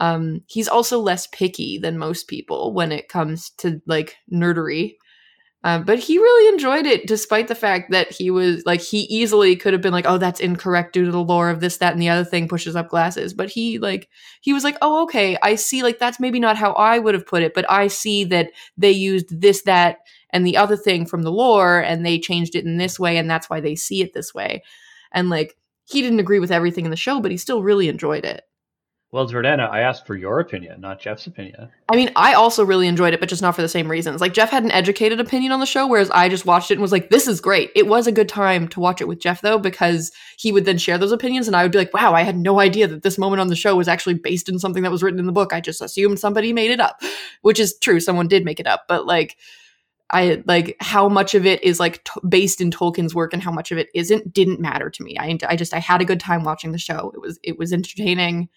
Um, 0.00 0.42
he's 0.46 0.68
also 0.68 0.98
less 1.00 1.26
picky 1.28 1.78
than 1.78 1.98
most 1.98 2.28
people 2.28 2.72
when 2.72 2.92
it 2.92 3.08
comes 3.08 3.50
to 3.58 3.80
like 3.86 4.16
nerdery. 4.32 4.94
Um, 5.64 5.84
but 5.84 5.98
he 5.98 6.18
really 6.18 6.52
enjoyed 6.54 6.86
it, 6.86 7.06
despite 7.08 7.48
the 7.48 7.54
fact 7.54 7.90
that 7.90 8.12
he 8.12 8.30
was 8.30 8.64
like 8.64 8.80
he 8.80 9.00
easily 9.10 9.56
could 9.56 9.72
have 9.72 9.82
been 9.82 9.92
like, 9.92 10.06
"Oh, 10.06 10.16
that's 10.16 10.38
incorrect 10.40 10.92
due 10.92 11.04
to 11.04 11.10
the 11.10 11.22
lore 11.22 11.50
of 11.50 11.58
this, 11.60 11.78
that, 11.78 11.92
and 11.92 12.00
the 12.00 12.08
other 12.08 12.24
thing." 12.24 12.46
Pushes 12.48 12.76
up 12.76 12.88
glasses, 12.88 13.34
but 13.34 13.50
he 13.50 13.78
like 13.80 14.08
he 14.40 14.52
was 14.52 14.62
like, 14.62 14.76
"Oh, 14.82 15.02
okay, 15.04 15.36
I 15.42 15.56
see. 15.56 15.82
Like 15.82 15.98
that's 15.98 16.20
maybe 16.20 16.38
not 16.38 16.56
how 16.56 16.72
I 16.74 17.00
would 17.00 17.14
have 17.14 17.26
put 17.26 17.42
it, 17.42 17.54
but 17.54 17.68
I 17.70 17.88
see 17.88 18.22
that 18.26 18.50
they 18.76 18.92
used 18.92 19.40
this, 19.40 19.62
that, 19.62 19.98
and 20.30 20.46
the 20.46 20.56
other 20.56 20.76
thing 20.76 21.06
from 21.06 21.22
the 21.22 21.32
lore, 21.32 21.80
and 21.80 22.06
they 22.06 22.20
changed 22.20 22.54
it 22.54 22.64
in 22.64 22.76
this 22.78 22.98
way, 23.00 23.16
and 23.16 23.28
that's 23.28 23.50
why 23.50 23.60
they 23.60 23.74
see 23.74 24.00
it 24.00 24.12
this 24.14 24.32
way." 24.32 24.62
And 25.12 25.28
like 25.28 25.56
he 25.86 26.02
didn't 26.02 26.20
agree 26.20 26.38
with 26.38 26.52
everything 26.52 26.84
in 26.84 26.90
the 26.92 26.96
show, 26.96 27.20
but 27.20 27.32
he 27.32 27.36
still 27.36 27.62
really 27.64 27.88
enjoyed 27.88 28.24
it. 28.24 28.42
Well, 29.10 29.26
Jordana, 29.26 29.70
I 29.70 29.80
asked 29.80 30.06
for 30.06 30.14
your 30.14 30.38
opinion, 30.38 30.82
not 30.82 31.00
Jeff's 31.00 31.26
opinion. 31.26 31.70
I 31.90 31.96
mean, 31.96 32.10
I 32.14 32.34
also 32.34 32.62
really 32.62 32.86
enjoyed 32.86 33.14
it, 33.14 33.20
but 33.20 33.30
just 33.30 33.40
not 33.40 33.56
for 33.56 33.62
the 33.62 33.68
same 33.68 33.90
reasons. 33.90 34.20
Like 34.20 34.34
Jeff 34.34 34.50
had 34.50 34.64
an 34.64 34.70
educated 34.70 35.18
opinion 35.18 35.50
on 35.50 35.60
the 35.60 35.66
show, 35.66 35.86
whereas 35.86 36.10
I 36.10 36.28
just 36.28 36.44
watched 36.44 36.70
it 36.70 36.74
and 36.74 36.82
was 36.82 36.92
like, 36.92 37.08
"This 37.08 37.26
is 37.26 37.40
great." 37.40 37.70
It 37.74 37.86
was 37.86 38.06
a 38.06 38.12
good 38.12 38.28
time 38.28 38.68
to 38.68 38.80
watch 38.80 39.00
it 39.00 39.08
with 39.08 39.18
Jeff, 39.18 39.40
though, 39.40 39.58
because 39.58 40.12
he 40.36 40.52
would 40.52 40.66
then 40.66 40.76
share 40.76 40.98
those 40.98 41.10
opinions, 41.10 41.46
and 41.46 41.56
I 41.56 41.62
would 41.62 41.72
be 41.72 41.78
like, 41.78 41.94
"Wow, 41.94 42.12
I 42.12 42.22
had 42.22 42.36
no 42.36 42.60
idea 42.60 42.86
that 42.86 43.02
this 43.02 43.16
moment 43.16 43.40
on 43.40 43.48
the 43.48 43.56
show 43.56 43.76
was 43.76 43.88
actually 43.88 44.14
based 44.14 44.46
in 44.46 44.58
something 44.58 44.82
that 44.82 44.92
was 44.92 45.02
written 45.02 45.20
in 45.20 45.26
the 45.26 45.32
book. 45.32 45.54
I 45.54 45.62
just 45.62 45.80
assumed 45.80 46.18
somebody 46.18 46.52
made 46.52 46.70
it 46.70 46.80
up," 46.80 47.00
which 47.40 47.58
is 47.58 47.78
true. 47.78 48.00
Someone 48.00 48.28
did 48.28 48.44
make 48.44 48.60
it 48.60 48.66
up, 48.66 48.84
but 48.88 49.06
like. 49.06 49.36
I 50.10 50.42
like 50.46 50.74
how 50.80 51.06
much 51.10 51.34
of 51.34 51.44
it 51.44 51.62
is 51.62 51.78
like 51.78 52.02
t- 52.02 52.20
based 52.26 52.62
in 52.62 52.70
Tolkien's 52.70 53.14
work 53.14 53.34
and 53.34 53.42
how 53.42 53.52
much 53.52 53.70
of 53.72 53.76
it 53.76 53.90
isn't 53.94 54.32
didn't 54.32 54.58
matter 54.58 54.88
to 54.88 55.02
me. 55.02 55.18
I, 55.18 55.36
I 55.46 55.54
just 55.54 55.74
I 55.74 55.80
had 55.80 56.00
a 56.00 56.06
good 56.06 56.18
time 56.18 56.44
watching 56.44 56.72
the 56.72 56.78
show. 56.78 57.12
It 57.14 57.20
was 57.20 57.38
it 57.42 57.58
was 57.58 57.74
entertaining. 57.74 58.48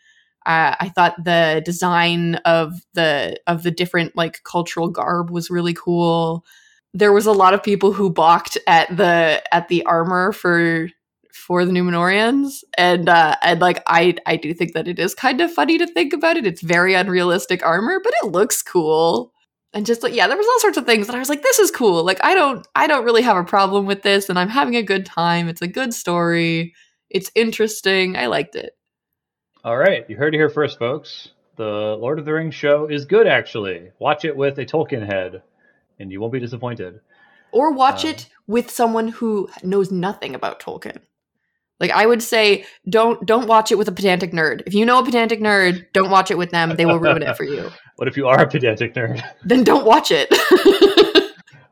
Uh, 0.45 0.75
I 0.79 0.89
thought 0.89 1.23
the 1.23 1.61
design 1.63 2.35
of 2.45 2.73
the 2.93 3.39
of 3.47 3.63
the 3.63 3.71
different 3.71 4.15
like 4.15 4.43
cultural 4.43 4.89
garb 4.89 5.29
was 5.29 5.49
really 5.51 5.73
cool. 5.73 6.45
There 6.93 7.13
was 7.13 7.25
a 7.25 7.31
lot 7.31 7.53
of 7.53 7.63
people 7.63 7.93
who 7.93 8.09
balked 8.09 8.57
at 8.67 8.95
the 8.95 9.41
at 9.53 9.67
the 9.67 9.83
armor 9.85 10.31
for 10.31 10.89
for 11.31 11.65
the 11.65 11.71
Numenorians, 11.71 12.63
and 12.77 13.07
uh, 13.07 13.35
and 13.41 13.61
like 13.61 13.83
I 13.87 14.15
I 14.25 14.35
do 14.35 14.53
think 14.53 14.73
that 14.73 14.87
it 14.87 14.99
is 14.99 15.13
kind 15.13 15.41
of 15.41 15.51
funny 15.51 15.77
to 15.77 15.87
think 15.87 16.13
about 16.13 16.37
it. 16.37 16.47
It's 16.47 16.61
very 16.61 16.95
unrealistic 16.95 17.63
armor, 17.65 17.99
but 18.03 18.13
it 18.23 18.31
looks 18.31 18.61
cool. 18.63 19.33
And 19.73 19.85
just 19.85 20.03
like 20.03 20.13
yeah, 20.13 20.27
there 20.27 20.37
was 20.37 20.47
all 20.47 20.59
sorts 20.59 20.77
of 20.77 20.85
things 20.85 21.07
that 21.07 21.15
I 21.15 21.19
was 21.19 21.29
like, 21.29 21.43
this 21.43 21.59
is 21.59 21.71
cool. 21.71 22.03
Like 22.03 22.19
I 22.23 22.33
don't 22.33 22.67
I 22.75 22.87
don't 22.87 23.05
really 23.05 23.21
have 23.21 23.37
a 23.37 23.43
problem 23.43 23.85
with 23.85 24.01
this, 24.01 24.27
and 24.29 24.39
I'm 24.39 24.49
having 24.49 24.75
a 24.75 24.83
good 24.83 25.05
time. 25.05 25.47
It's 25.47 25.61
a 25.61 25.67
good 25.67 25.93
story. 25.93 26.73
It's 27.09 27.31
interesting. 27.35 28.17
I 28.17 28.27
liked 28.27 28.55
it. 28.55 28.73
All 29.63 29.77
right, 29.77 30.09
you 30.09 30.17
heard 30.17 30.33
it 30.33 30.37
here 30.37 30.49
first, 30.49 30.79
folks. 30.79 31.29
The 31.57 31.63
Lord 31.99 32.17
of 32.17 32.25
the 32.25 32.33
Rings 32.33 32.55
show 32.55 32.87
is 32.87 33.05
good, 33.05 33.27
actually. 33.27 33.91
Watch 33.99 34.25
it 34.25 34.35
with 34.35 34.57
a 34.57 34.65
Tolkien 34.65 35.05
head, 35.05 35.43
and 35.99 36.11
you 36.11 36.19
won't 36.19 36.33
be 36.33 36.39
disappointed. 36.39 36.99
or 37.51 37.71
watch 37.73 38.05
Um, 38.05 38.11
it 38.11 38.29
with 38.47 38.71
someone 38.71 39.09
who 39.09 39.49
knows 39.61 39.91
nothing 39.91 40.33
about 40.35 40.59
Tolkien. 40.61 40.97
Like 41.81 41.91
I 41.91 42.05
would 42.05 42.23
say, 42.23 42.65
don't 42.87 43.23
don't 43.25 43.47
watch 43.47 43.71
it 43.71 43.77
with 43.77 43.87
a 43.87 43.91
pedantic 43.91 44.31
nerd. 44.31 44.63
If 44.65 44.73
you 44.73 44.85
know 44.85 44.99
a 44.99 45.03
pedantic 45.05 45.41
nerd, 45.41 45.87
don't 45.93 46.09
watch 46.11 46.31
it 46.31 46.37
with 46.37 46.51
them. 46.51 46.75
They 46.77 46.85
will 46.85 46.99
ruin 46.99 47.21
it 47.23 47.35
for 47.37 47.43
you. 47.43 47.69
What 47.97 48.07
if 48.07 48.17
you 48.17 48.27
are 48.27 48.41
a 48.41 48.47
pedantic 48.47 48.95
nerd? 48.95 49.21
Then 49.43 49.63
don't 49.63 49.85
watch 49.85 50.09
it. 50.11 50.29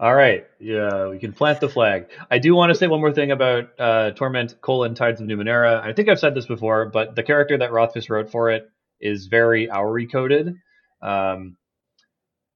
All 0.01 0.15
right, 0.15 0.45
yeah, 0.61 1.09
we 1.09 1.19
can 1.19 1.33
plant 1.33 1.59
the 1.59 1.67
flag. 1.67 2.05
I 2.31 2.39
do 2.39 2.55
want 2.55 2.69
to 2.69 2.75
say 2.75 2.87
one 2.87 3.01
more 3.01 3.11
thing 3.11 3.31
about 3.31 3.65
uh, 3.77 4.11
Torment: 4.11 4.61
colon, 4.61 4.95
Tides 4.95 5.19
of 5.19 5.27
Numenera. 5.27 5.81
I 5.81 5.91
think 5.91 6.07
I've 6.07 6.19
said 6.19 6.33
this 6.33 6.45
before, 6.45 6.85
but 6.85 7.17
the 7.17 7.23
character 7.23 7.57
that 7.57 7.73
Rothfuss 7.73 8.09
wrote 8.09 8.31
for 8.31 8.49
it 8.49 8.69
is 9.01 9.27
very 9.27 9.69
Auri 9.69 10.07
coded. 10.07 10.55
Um, 11.01 11.57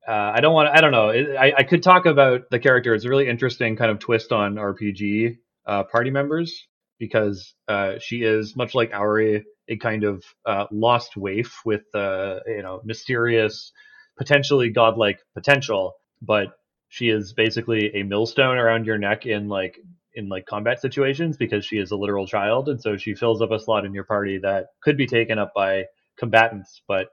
uh, 0.07 0.31
I 0.35 0.39
don't 0.39 0.53
want. 0.53 0.69
I 0.69 0.79
don't 0.79 0.93
know. 0.93 1.09
I, 1.09 1.53
I 1.57 1.63
could 1.63 1.83
talk 1.83 2.05
about 2.05 2.49
the 2.49 2.59
character. 2.59 2.93
It's 2.93 3.03
a 3.03 3.09
really 3.09 3.27
interesting 3.27 3.75
kind 3.75 3.91
of 3.91 3.99
twist 3.99 4.31
on 4.31 4.55
RPG 4.55 5.35
uh, 5.65 5.83
party 5.83 6.11
members 6.11 6.65
because 6.97 7.53
uh, 7.67 7.95
she 7.99 8.23
is 8.23 8.55
much 8.55 8.73
like 8.73 8.93
Auri, 8.93 9.43
a 9.67 9.75
kind 9.75 10.05
of 10.05 10.23
uh, 10.45 10.67
lost 10.71 11.17
waif 11.17 11.59
with 11.65 11.83
uh, 11.93 12.39
you 12.47 12.61
know 12.61 12.79
mysterious, 12.85 13.73
potentially 14.17 14.69
godlike 14.69 15.19
potential, 15.33 15.95
but 16.21 16.53
she 16.93 17.09
is 17.09 17.33
basically 17.33 17.95
a 17.95 18.03
millstone 18.03 18.57
around 18.59 18.85
your 18.85 18.99
neck 18.99 19.25
in 19.25 19.49
like 19.49 19.79
in 20.13 20.29
like 20.29 20.45
combat 20.45 20.79
situations 20.79 21.37
because 21.37 21.65
she 21.65 21.79
is 21.79 21.89
a 21.89 21.95
literal 21.95 22.27
child, 22.27 22.69
and 22.69 22.79
so 22.79 22.97
she 22.97 23.15
fills 23.15 23.41
up 23.41 23.49
a 23.49 23.59
slot 23.59 23.83
in 23.83 23.95
your 23.95 24.03
party 24.03 24.37
that 24.37 24.67
could 24.79 24.95
be 24.95 25.07
taken 25.07 25.39
up 25.39 25.53
by 25.55 25.85
combatants, 26.19 26.83
but 26.87 27.07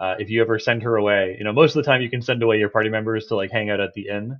uh, 0.00 0.16
if 0.18 0.30
you 0.30 0.42
ever 0.42 0.58
send 0.58 0.82
her 0.82 0.96
away, 0.96 1.36
you 1.38 1.44
know, 1.44 1.52
most 1.52 1.76
of 1.76 1.84
the 1.84 1.88
time 1.88 2.02
you 2.02 2.10
can 2.10 2.22
send 2.22 2.42
away 2.42 2.58
your 2.58 2.70
party 2.70 2.88
members 2.88 3.26
to 3.28 3.36
like 3.36 3.52
hang 3.52 3.70
out 3.70 3.78
at 3.78 3.94
the 3.94 4.08
inn, 4.08 4.36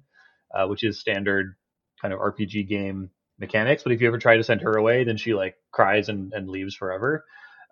uh, 0.52 0.66
which 0.66 0.82
is 0.82 0.98
standard 0.98 1.54
kind 2.02 2.12
of 2.12 2.18
RPG 2.18 2.68
game 2.68 3.10
mechanics. 3.38 3.84
But 3.84 3.92
if 3.92 4.00
you 4.00 4.08
ever 4.08 4.18
try 4.18 4.38
to 4.38 4.42
send 4.42 4.62
her 4.62 4.72
away, 4.72 5.04
then 5.04 5.18
she 5.18 5.34
like 5.34 5.54
cries 5.70 6.08
and, 6.08 6.32
and 6.32 6.48
leaves 6.48 6.74
forever 6.74 7.24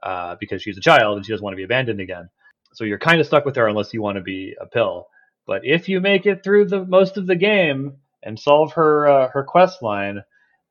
uh, 0.05 0.37
because 0.39 0.63
she's 0.63 0.79
a 0.79 0.83
child 0.83 1.17
and 1.17 1.27
she 1.27 1.33
doesn't 1.33 1.43
want 1.43 1.55
to 1.55 1.59
be 1.59 1.65
abandoned 1.65 2.01
again. 2.01 2.29
So 2.75 2.85
you're 2.85 2.99
kind 2.99 3.21
of 3.21 3.27
stuck 3.27 3.45
with 3.45 3.57
her 3.57 3.67
unless 3.67 3.93
you 3.93 4.03
want 4.03 4.19
to 4.19 4.23
be 4.23 4.55
a 4.61 4.67
pill. 4.67 5.09
But 5.49 5.65
if 5.65 5.89
you 5.89 6.01
make 6.01 6.27
it 6.27 6.45
through 6.45 6.67
the 6.67 6.85
most 6.85 7.17
of 7.17 7.27
the 7.27 7.35
game 7.35 7.97
and 8.23 8.39
solve 8.39 8.75
her 8.75 9.09
uh, 9.09 9.29
her 9.31 9.43
quest 9.43 9.83
line, 9.83 10.23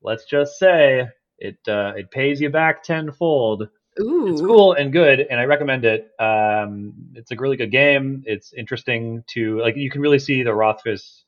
let's 0.02 0.24
just 0.24 0.56
say 0.56 1.08
it 1.36 1.58
uh, 1.66 1.94
it 1.96 2.12
pays 2.12 2.40
you 2.40 2.48
back 2.48 2.84
tenfold. 2.84 3.68
Ooh. 4.00 4.28
it's 4.28 4.40
cool 4.40 4.74
and 4.74 4.92
good 4.92 5.18
and 5.18 5.40
i 5.40 5.44
recommend 5.44 5.84
it. 5.84 6.12
Um, 6.20 6.92
it's 7.16 7.32
a 7.32 7.36
really 7.36 7.56
good 7.56 7.72
game. 7.72 8.22
It's 8.24 8.52
interesting 8.52 9.24
to 9.34 9.58
like 9.60 9.76
you 9.76 9.90
can 9.90 10.00
really 10.00 10.20
see 10.20 10.44
the 10.44 10.54
rothfuss 10.54 11.24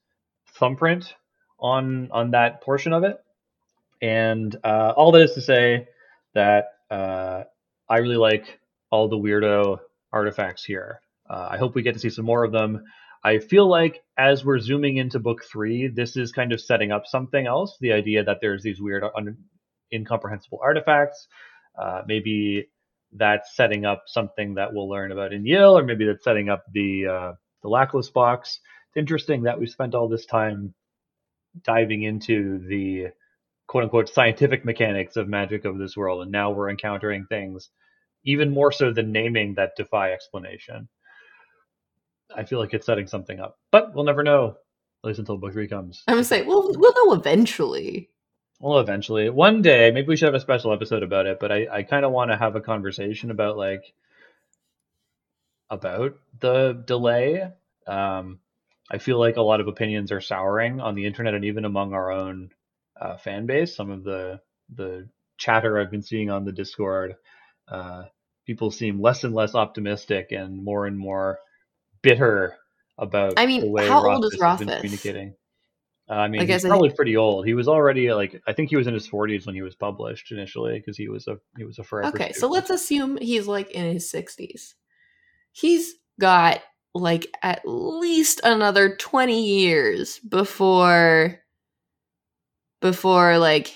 thumbprint 0.53 1.17
on 1.59 2.09
on 2.13 2.31
that 2.31 2.61
portion 2.61 2.93
of 2.93 3.03
it. 3.03 3.19
And 4.01 4.55
uh, 4.63 4.95
all 4.97 5.11
that 5.11 5.23
is 5.23 5.35
to 5.35 5.43
say 5.43 5.89
that 6.35 6.75
uh, 6.89 7.43
i 7.89 7.99
really 7.99 8.17
like 8.17 8.61
all 8.91 9.09
the 9.09 9.19
weirdo 9.19 9.81
artifacts 10.13 10.65
here. 10.65 11.01
Uh, 11.29 11.49
i 11.51 11.57
hope 11.57 11.75
we 11.75 11.83
get 11.83 11.95
to 11.95 12.01
see 12.01 12.11
some 12.11 12.25
more 12.25 12.45
of 12.45 12.53
them 12.53 12.85
i 13.25 13.39
feel 13.39 13.69
like 13.69 14.03
as 14.19 14.45
we're 14.45 14.59
zooming 14.59 14.97
into 14.97 15.19
book 15.19 15.43
three 15.51 15.89
this 15.89 16.17
is 16.17 16.33
kind 16.33 16.53
of 16.53 16.61
setting 16.61 16.93
up 16.93 17.03
something 17.07 17.47
else 17.47 17.77
the 17.81 17.93
idea 17.93 18.25
that 18.25 18.39
there's 18.41 18.63
these 18.63 18.81
weird 18.81 19.05
un- 19.17 19.37
incomprehensible 19.93 20.61
artifacts 20.63 21.29
uh, 21.79 22.03
maybe 22.07 22.69
that's 23.13 23.57
setting 23.57 23.85
up 23.85 24.05
something 24.07 24.55
that 24.55 24.73
we'll 24.73 24.89
learn 24.89 25.13
about 25.13 25.33
in 25.33 25.47
Yale, 25.47 25.77
or 25.79 25.85
maybe 25.85 26.07
that's 26.07 26.25
setting 26.25 26.49
up 26.49 26.65
the 26.73 27.07
uh, 27.07 27.33
the 27.63 27.69
Lackless 27.69 28.13
box. 28.13 28.61
It's 28.89 28.97
interesting 28.97 29.43
that 29.43 29.59
we 29.59 29.67
spent 29.67 29.95
all 29.95 30.09
this 30.09 30.27
time 30.27 30.75
diving 31.65 32.03
into 32.03 32.61
the 32.69 33.09
quote 33.67 33.85
unquote 33.85 34.09
scientific 34.09 34.65
mechanics 34.65 35.17
of 35.17 35.29
magic 35.29 35.65
of 35.65 35.79
this 35.79 35.97
world, 35.97 36.23
and 36.23 36.33
now 36.33 36.51
we're 36.51 36.71
encountering 36.71 37.27
things 37.29 37.71
even 38.25 38.51
more 38.53 38.71
so 38.71 38.93
than 38.93 39.13
naming 39.13 39.55
that 39.55 39.73
defy 39.77 40.13
explanation. 40.13 40.89
I 42.35 42.45
feel 42.45 42.59
like 42.59 42.75
it's 42.75 42.87
setting 42.87 43.07
something 43.07 43.41
up, 43.41 43.59
but 43.71 43.95
we'll 43.95 44.05
never 44.05 44.23
know, 44.23 44.57
at 45.03 45.09
least 45.09 45.19
until 45.19 45.39
book 45.39 45.53
three 45.53 45.69
comes. 45.69 46.03
I'm 46.07 46.15
gonna 46.15 46.25
say, 46.25 46.43
well, 46.43 46.71
we'll 46.75 46.95
know 47.07 47.15
eventually. 47.15 48.11
Well, 48.61 48.79
eventually, 48.79 49.31
one 49.31 49.63
day, 49.63 49.91
maybe 49.91 50.09
we 50.09 50.17
should 50.17 50.27
have 50.27 50.35
a 50.35 50.41
special 50.41 50.73
episode 50.73 51.03
about 51.03 51.27
it. 51.27 51.39
But 51.41 51.51
I, 51.51 51.67
I 51.73 51.83
kind 51.83 52.05
of 52.05 52.13
want 52.13 52.31
to 52.31 52.37
have 52.37 52.57
a 52.57 52.61
conversation 52.61 53.31
about 53.31 53.57
like 53.57 53.95
about 55.71 56.19
the 56.41 56.83
delay. 56.87 57.51
Um, 57.87 58.41
I 58.91 58.99
feel 58.99 59.19
like 59.19 59.37
a 59.37 59.43
lot 59.43 59.61
of 59.61 59.69
opinions 59.69 60.13
are 60.13 60.21
souring 60.21 60.81
on 60.81 60.95
the 60.95 61.07
internet 61.07 61.35
and 61.35 61.45
even 61.45 61.65
among 61.65 61.95
our 61.95 62.11
own 62.11 62.51
uh, 63.01 63.17
fan 63.17 63.47
base. 63.47 63.75
Some 63.75 63.91
of 63.91 64.05
the 64.05 64.41
the 64.75 65.09
chatter 65.39 65.79
I've 65.79 65.91
been 65.91 66.03
seeing 66.03 66.31
on 66.31 66.45
the 66.45 66.53
Discord, 66.53 67.17
uh, 67.67 68.05
people 68.47 68.71
seem 68.71 69.01
less 69.01 69.25
and 69.25 69.35
less 69.35 69.55
optimistic 69.55 70.33
and 70.33 70.63
more 70.63 70.87
and 70.87 70.99
more 70.99 71.39
bitter 72.03 72.57
about 72.99 73.35
I 73.37 73.47
mean, 73.47 73.77
how 73.77 74.09
old 74.09 74.25
is 74.25 74.39
Rothfuss 74.41 74.67
Rothfuss? 74.67 74.81
communicating. 74.81 75.35
Uh, 76.09 76.15
I 76.15 76.29
mean, 76.29 76.41
I 76.41 76.45
guess 76.45 76.63
he's 76.63 76.69
probably 76.69 76.91
pretty 76.91 77.17
old. 77.17 77.47
He 77.47 77.55
was 77.55 77.69
already 77.69 78.13
like 78.13 78.43
I 78.47 78.53
think 78.53 78.71
he 78.71 78.77
was 78.77 78.89
in 78.89 78.95
his 78.95 79.09
40s 79.09 79.47
when 79.47 79.55
he 79.55 79.63
was 79.63 79.77
published 79.77 80.33
initially 80.33 80.79
because 80.79 80.97
he 80.97 81.09
was 81.09 81.29
a 81.29 81.39
he 81.57 81.65
was 81.65 81.79
a 81.79 81.85
forever. 81.85 82.09
Okay, 82.09 82.33
so 82.33 82.49
let's 82.49 82.71
assume 82.71 83.17
he's 83.19 83.47
like 83.47 83.71
in 83.71 83.93
his 83.93 84.11
60s. 84.13 84.75
He's 85.53 85.95
got 86.19 86.63
like 86.95 87.29
at 87.43 87.63
least 87.65 88.41
another 88.43 88.97
20 88.97 89.41
years 89.41 90.19
before 90.19 91.39
before 92.81 93.39
like 93.39 93.73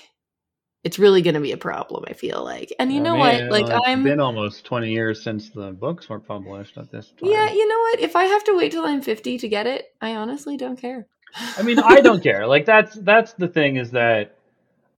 it's 0.85 0.99
really 0.99 1.23
going 1.23 1.33
to 1.33 1.41
be 1.41 1.51
a 1.51 1.57
problem. 1.57 2.05
I 2.07 2.13
feel 2.13 2.43
like, 2.43 2.71
and 2.77 2.93
you 2.93 2.99
I 2.99 3.03
know 3.03 3.11
mean, 3.13 3.19
what? 3.19 3.41
Uh, 3.41 3.47
like 3.49 3.65
it's 3.65 3.87
I'm, 3.87 4.03
been 4.03 4.19
almost 4.19 4.65
twenty 4.65 4.91
years 4.91 5.23
since 5.23 5.49
the 5.49 5.71
books 5.71 6.07
were 6.07 6.19
published 6.19 6.77
at 6.77 6.91
this 6.91 7.07
time. 7.07 7.29
yeah, 7.29 7.51
you 7.51 7.67
know 7.67 7.79
what? 7.79 7.99
If 7.99 8.15
I 8.15 8.25
have 8.25 8.43
to 8.45 8.55
wait 8.55 8.71
till 8.71 8.85
I'm 8.85 9.01
50 9.01 9.39
to 9.39 9.49
get 9.49 9.65
it, 9.65 9.87
I 9.99 10.15
honestly 10.15 10.57
don't 10.57 10.79
care. 10.79 11.07
I 11.57 11.63
mean, 11.63 11.79
I 11.79 12.01
don't 12.01 12.21
care. 12.21 12.45
Like 12.55 12.65
that's 12.65 12.93
that's 12.93 13.33
the 13.33 13.47
thing 13.47 13.77
is 13.77 13.91
that 13.91 14.37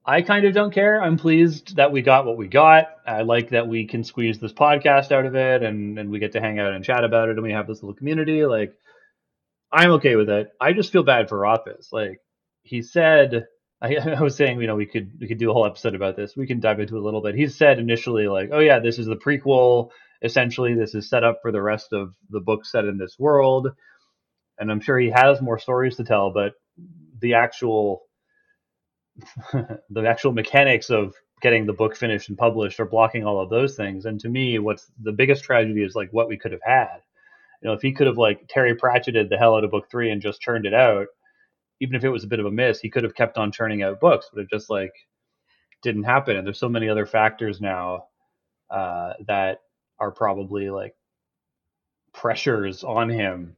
I 0.05 0.21
kind 0.21 0.45
of 0.45 0.53
don't 0.53 0.73
care. 0.73 1.01
I'm 1.01 1.17
pleased 1.17 1.77
that 1.77 1.93
we 1.93 2.01
got 2.01 2.25
what 2.25 2.37
we 2.37 2.47
got. 2.47 2.87
I 3.05 3.21
like 3.21 3.51
that 3.51 3.69
we 3.69 3.87
can 3.87 4.03
squeeze 4.03 4.39
this 4.39 4.53
podcast 4.53 5.13
out 5.13 5.25
of 5.25 5.35
it 5.35 5.63
and 5.63 5.97
and 5.97 6.09
we 6.09 6.19
get 6.19 6.33
to 6.33 6.41
hang 6.41 6.59
out 6.59 6.73
and 6.73 6.83
chat 6.83 7.05
about 7.05 7.29
it 7.29 7.37
and 7.37 7.43
we 7.43 7.53
have 7.53 7.65
this 7.65 7.81
little 7.81 7.95
community. 7.95 8.45
Like 8.45 8.75
I'm 9.71 9.91
okay 9.91 10.17
with 10.17 10.29
it. 10.29 10.49
I 10.59 10.73
just 10.73 10.91
feel 10.91 11.03
bad 11.03 11.29
for 11.29 11.37
Rothfuss. 11.37 11.93
Like 11.93 12.19
he 12.63 12.81
said 12.81 13.47
I, 13.81 13.95
I 14.17 14.21
was 14.21 14.35
saying, 14.35 14.59
you 14.59 14.67
know, 14.67 14.75
we 14.75 14.85
could 14.85 15.11
we 15.19 15.27
could 15.27 15.37
do 15.37 15.49
a 15.49 15.53
whole 15.53 15.65
episode 15.65 15.95
about 15.95 16.15
this. 16.15 16.35
We 16.35 16.47
can 16.47 16.59
dive 16.59 16.79
into 16.79 16.97
a 16.97 17.03
little 17.03 17.21
bit. 17.21 17.35
He 17.35 17.47
said 17.47 17.79
initially, 17.79 18.27
like, 18.27 18.49
oh 18.51 18.59
yeah, 18.59 18.79
this 18.79 18.99
is 18.99 19.05
the 19.07 19.15
prequel. 19.15 19.89
Essentially, 20.23 20.73
this 20.73 20.95
is 20.95 21.09
set 21.09 21.23
up 21.23 21.39
for 21.41 21.51
the 21.51 21.61
rest 21.61 21.93
of 21.93 22.13
the 22.29 22.39
book 22.39 22.65
set 22.65 22.85
in 22.85 22.97
this 22.97 23.17
world. 23.19 23.69
And 24.59 24.71
I'm 24.71 24.79
sure 24.81 24.97
he 24.97 25.11
has 25.11 25.41
more 25.41 25.59
stories 25.59 25.97
to 25.97 26.03
tell, 26.03 26.31
but 26.31 26.53
the 27.19 27.35
actual 27.35 28.01
the 29.53 30.07
actual 30.07 30.31
mechanics 30.31 30.89
of 30.89 31.13
getting 31.41 31.65
the 31.65 31.73
book 31.73 31.95
finished 31.95 32.29
and 32.29 32.37
published 32.37 32.79
are 32.79 32.85
blocking 32.85 33.23
all 33.23 33.39
of 33.39 33.49
those 33.49 33.75
things. 33.75 34.05
And 34.05 34.19
to 34.21 34.29
me, 34.29 34.57
what's 34.57 34.91
the 35.01 35.11
biggest 35.11 35.43
tragedy 35.43 35.83
is 35.83 35.95
like 35.95 36.09
what 36.11 36.27
we 36.27 36.37
could 36.37 36.51
have 36.51 36.61
had. 36.63 36.97
You 37.61 37.69
know, 37.69 37.73
if 37.73 37.81
he 37.81 37.93
could 37.93 38.07
have 38.07 38.17
like 38.17 38.47
Terry 38.49 38.75
Pratchetted 38.75 39.29
the 39.29 39.37
hell 39.37 39.55
out 39.55 39.63
of 39.63 39.71
book 39.71 39.89
three 39.89 40.11
and 40.11 40.21
just 40.21 40.41
turned 40.43 40.65
it 40.65 40.73
out, 40.73 41.07
even 41.79 41.95
if 41.95 42.03
it 42.03 42.09
was 42.09 42.23
a 42.23 42.27
bit 42.27 42.39
of 42.39 42.45
a 42.45 42.51
miss, 42.51 42.79
he 42.79 42.89
could 42.89 43.03
have 43.03 43.15
kept 43.15 43.37
on 43.37 43.51
churning 43.51 43.83
out 43.83 43.99
books, 43.99 44.29
but 44.33 44.41
it 44.41 44.49
just 44.49 44.69
like 44.69 44.93
didn't 45.83 46.03
happen. 46.03 46.35
And 46.35 46.45
there's 46.45 46.59
so 46.59 46.69
many 46.69 46.89
other 46.89 47.05
factors 47.05 47.61
now 47.61 48.05
uh, 48.69 49.13
that 49.27 49.61
are 49.99 50.11
probably 50.11 50.69
like 50.69 50.95
pressures 52.13 52.83
on 52.83 53.09
him. 53.09 53.55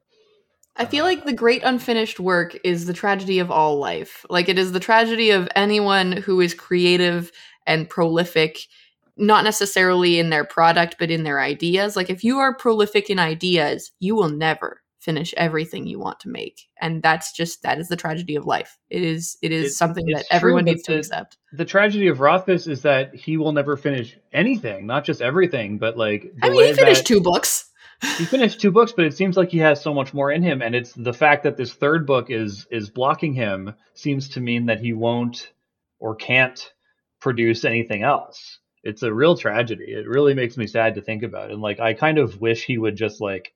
I 0.76 0.86
feel 0.86 1.04
like 1.04 1.26
the 1.26 1.34
great 1.34 1.64
unfinished 1.64 2.20
work 2.20 2.58
is 2.64 2.86
the 2.86 2.94
tragedy 2.94 3.40
of 3.40 3.52
all 3.52 3.78
life. 3.78 4.26
Like 4.30 4.48
it 4.48 4.58
is 4.58 4.72
the 4.72 4.80
tragedy 4.80 5.32
of 5.32 5.50
anyone 5.56 6.14
who 6.14 6.40
is 6.40 6.54
creative 6.54 7.32
and 7.68 7.90
prolific, 7.90 8.60
not 9.18 9.44
necessarily 9.44 10.20
in 10.20 10.30
their 10.30 10.46
product, 10.46 10.96
but 10.98 11.12
in 11.12 11.24
their 11.24 11.42
ideas. 11.42 11.96
Like 11.96 12.10
if 12.10 12.24
you 12.24 12.38
are 12.38 12.56
prolific 12.56 13.10
in 13.10 13.20
ideas, 13.20 13.92
you 14.00 14.16
will 14.16 14.30
never 14.30 14.82
finish 15.00 15.34
everything 15.38 15.88
you 15.88 15.98
want 16.00 16.20
to 16.20 16.30
make. 16.30 16.68
And 16.82 17.02
that's 17.02 17.32
just 17.32 17.64
that 17.64 17.80
is 17.80 17.88
the 17.88 17.96
tragedy 17.96 18.36
of 18.36 18.46
life. 18.46 18.78
It 18.90 19.02
is 19.02 19.38
it 19.42 19.52
is 19.52 19.72
It- 19.72 19.76
something 19.76 20.06
that 20.14 20.26
everyone 20.30 20.66
needs 20.66 20.84
to 20.84 20.92
the- 20.94 21.00
accept. 21.00 21.38
The 21.54 21.66
tragedy 21.66 22.08
of 22.08 22.20
Rothfuss 22.20 22.68
is 22.68 22.82
that 22.84 23.16
he 23.16 23.38
will 23.38 23.52
never 23.54 23.78
finish 23.78 24.18
anything, 24.34 24.86
not 24.86 25.06
just 25.06 25.22
everything, 25.22 25.78
but 25.78 25.98
like 25.98 26.24
the 26.24 26.48
I 26.48 26.50
mean, 26.50 26.66
he 26.66 26.74
finished 26.74 27.08
two 27.08 27.22
books. 27.22 27.66
he 28.18 28.26
finished 28.26 28.62
two 28.62 28.72
books, 28.72 28.92
but 28.94 29.06
it 29.06 29.14
seems 29.14 29.36
like 29.36 29.50
he 29.50 29.58
has 29.58 29.82
so 29.82 29.94
much 29.94 30.14
more 30.14 30.32
in 30.32 30.42
him, 30.44 30.62
and 30.62 30.74
it's 30.76 30.94
the 30.94 31.12
fact 31.14 31.44
that 31.44 31.58
this 31.58 31.74
third 31.74 32.06
book 32.06 32.30
is 32.30 32.68
is 32.72 32.90
blocking 32.90 33.34
him 33.34 33.74
seems 33.94 34.30
to 34.30 34.42
mean 34.42 34.68
that 34.68 34.80
he 34.80 34.94
won't 34.94 35.52
or 36.00 36.16
can't 36.16 36.72
produce 37.20 37.66
anything 37.66 38.04
else. 38.04 38.60
It's 38.84 39.04
a 39.04 39.14
real 39.14 39.36
tragedy. 39.36 39.86
It 39.92 40.08
really 40.08 40.34
makes 40.34 40.56
me 40.56 40.66
sad 40.68 40.96
to 40.96 41.02
think 41.02 41.24
about, 41.24 41.52
and 41.52 41.62
like 41.62 41.80
I 41.82 41.94
kind 41.94 42.18
of 42.18 42.40
wish 42.40 42.64
he 42.66 42.78
would 42.78 42.96
just 42.96 43.20
like 43.22 43.52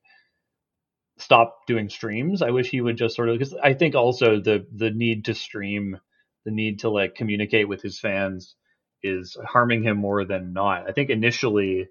stop 1.24 1.66
doing 1.66 1.88
streams. 1.90 2.42
I 2.42 2.50
wish 2.50 2.70
he 2.70 2.82
would 2.82 2.98
just 2.98 3.16
sort 3.16 3.30
of 3.30 3.38
because 3.38 3.54
I 3.62 3.74
think 3.74 3.94
also 3.94 4.40
the 4.40 4.66
the 4.74 4.90
need 4.90 5.26
to 5.26 5.34
stream, 5.34 5.98
the 6.44 6.52
need 6.52 6.80
to 6.80 6.90
like 6.90 7.16
communicate 7.16 7.68
with 7.68 7.82
his 7.82 8.00
fans 8.00 8.56
is 9.02 9.36
harming 9.46 9.84
him 9.84 9.98
more 9.98 10.24
than 10.24 10.52
not. 10.52 10.88
I 10.88 10.92
think 10.92 11.10
initially 11.10 11.88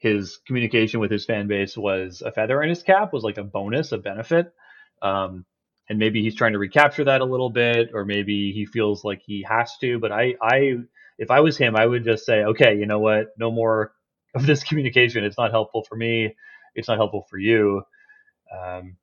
his 0.00 0.38
communication 0.46 1.00
with 1.00 1.10
his 1.12 1.26
fan 1.26 1.48
base 1.48 1.76
was 1.76 2.22
a 2.24 2.32
feather 2.32 2.62
in 2.62 2.70
his 2.70 2.84
cap, 2.84 3.12
was 3.14 3.24
like 3.24 3.38
a 3.38 3.44
bonus, 3.44 3.92
a 3.92 3.98
benefit. 3.98 4.52
Um, 5.02 5.46
and 5.90 5.98
maybe 6.00 6.22
he's 6.22 6.36
trying 6.36 6.52
to 6.54 6.60
recapture 6.60 7.04
that 7.04 7.22
a 7.22 7.26
little 7.26 7.50
bit, 7.50 7.90
or 7.94 8.04
maybe 8.04 8.52
he 8.52 8.66
feels 8.66 9.04
like 9.04 9.22
he 9.26 9.46
has 9.48 9.72
to. 9.80 10.00
But 10.00 10.12
I, 10.12 10.34
I, 10.42 10.76
if 11.18 11.30
I 11.30 11.40
was 11.40 11.58
him, 11.58 11.76
I 11.76 11.86
would 11.86 12.04
just 12.04 12.26
say, 12.26 12.44
okay, 12.44 12.76
you 12.76 12.86
know 12.86 13.00
what? 13.00 13.28
No 13.38 13.50
more 13.52 13.92
of 14.34 14.46
this 14.46 14.64
communication. 14.68 15.24
It's 15.24 15.38
not 15.38 15.52
helpful 15.52 15.84
for 15.88 15.96
me. 15.96 16.36
It's 16.74 16.88
not 16.88 16.98
helpful 16.98 17.26
for 17.30 17.38
you. 17.38 17.82
Um, 18.52 18.96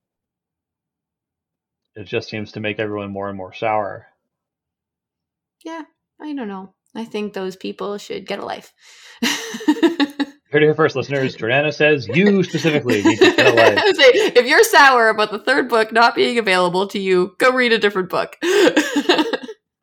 it 1.96 2.06
just 2.06 2.30
seems 2.30 2.54
to 2.54 2.60
make 2.60 2.80
everyone 2.80 3.12
more 3.12 3.30
and 3.30 3.38
more 3.38 3.54
sour. 3.54 4.08
Yeah, 5.64 5.84
I 6.22 6.34
don't 6.34 6.48
know. 6.48 6.74
I 6.94 7.06
think 7.06 7.34
those 7.34 7.56
people 7.56 7.98
should 7.98 8.26
get 8.28 8.40
a 8.40 8.46
life. 8.46 8.74
Here 10.52 10.60
to 10.62 10.68
hear 10.68 10.76
first, 10.76 10.96
listeners. 10.96 11.36
Jordana 11.36 11.74
says 11.74 12.08
you 12.08 12.42
specifically 12.44 13.04
need 13.04 13.18
to 13.20 13.36
get 13.36 13.48
a 13.48 13.54
life. 13.54 13.78
Say, 13.96 14.12
if 14.40 14.46
you're 14.46 14.64
sour 14.64 15.10
about 15.10 15.32
the 15.32 15.40
third 15.40 15.68
book 15.68 15.92
not 15.92 16.16
being 16.16 16.38
available 16.38 16.88
to 16.90 17.00
you, 17.00 17.36
go 17.40 17.52
read 17.52 17.74
a 17.74 17.78
different 17.80 18.10
book. 18.10 18.38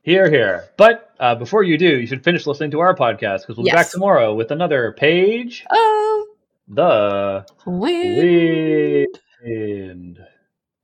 Here, 0.04 0.28
here. 0.28 0.64
But 0.76 1.14
uh, 1.20 1.36
before 1.36 1.62
you 1.62 1.78
do, 1.78 2.00
you 2.00 2.08
should 2.08 2.24
finish 2.24 2.44
listening 2.44 2.72
to 2.72 2.80
our 2.80 2.92
podcast 2.96 3.42
because 3.42 3.56
we'll 3.56 3.66
be 3.66 3.70
back 3.70 3.88
tomorrow 3.88 4.34
with 4.34 4.50
another 4.50 4.90
page. 4.98 5.64
oh, 5.70 6.26
The 6.66 7.46
wind. 7.66 8.16
wind 8.16 9.20
and 9.44 10.21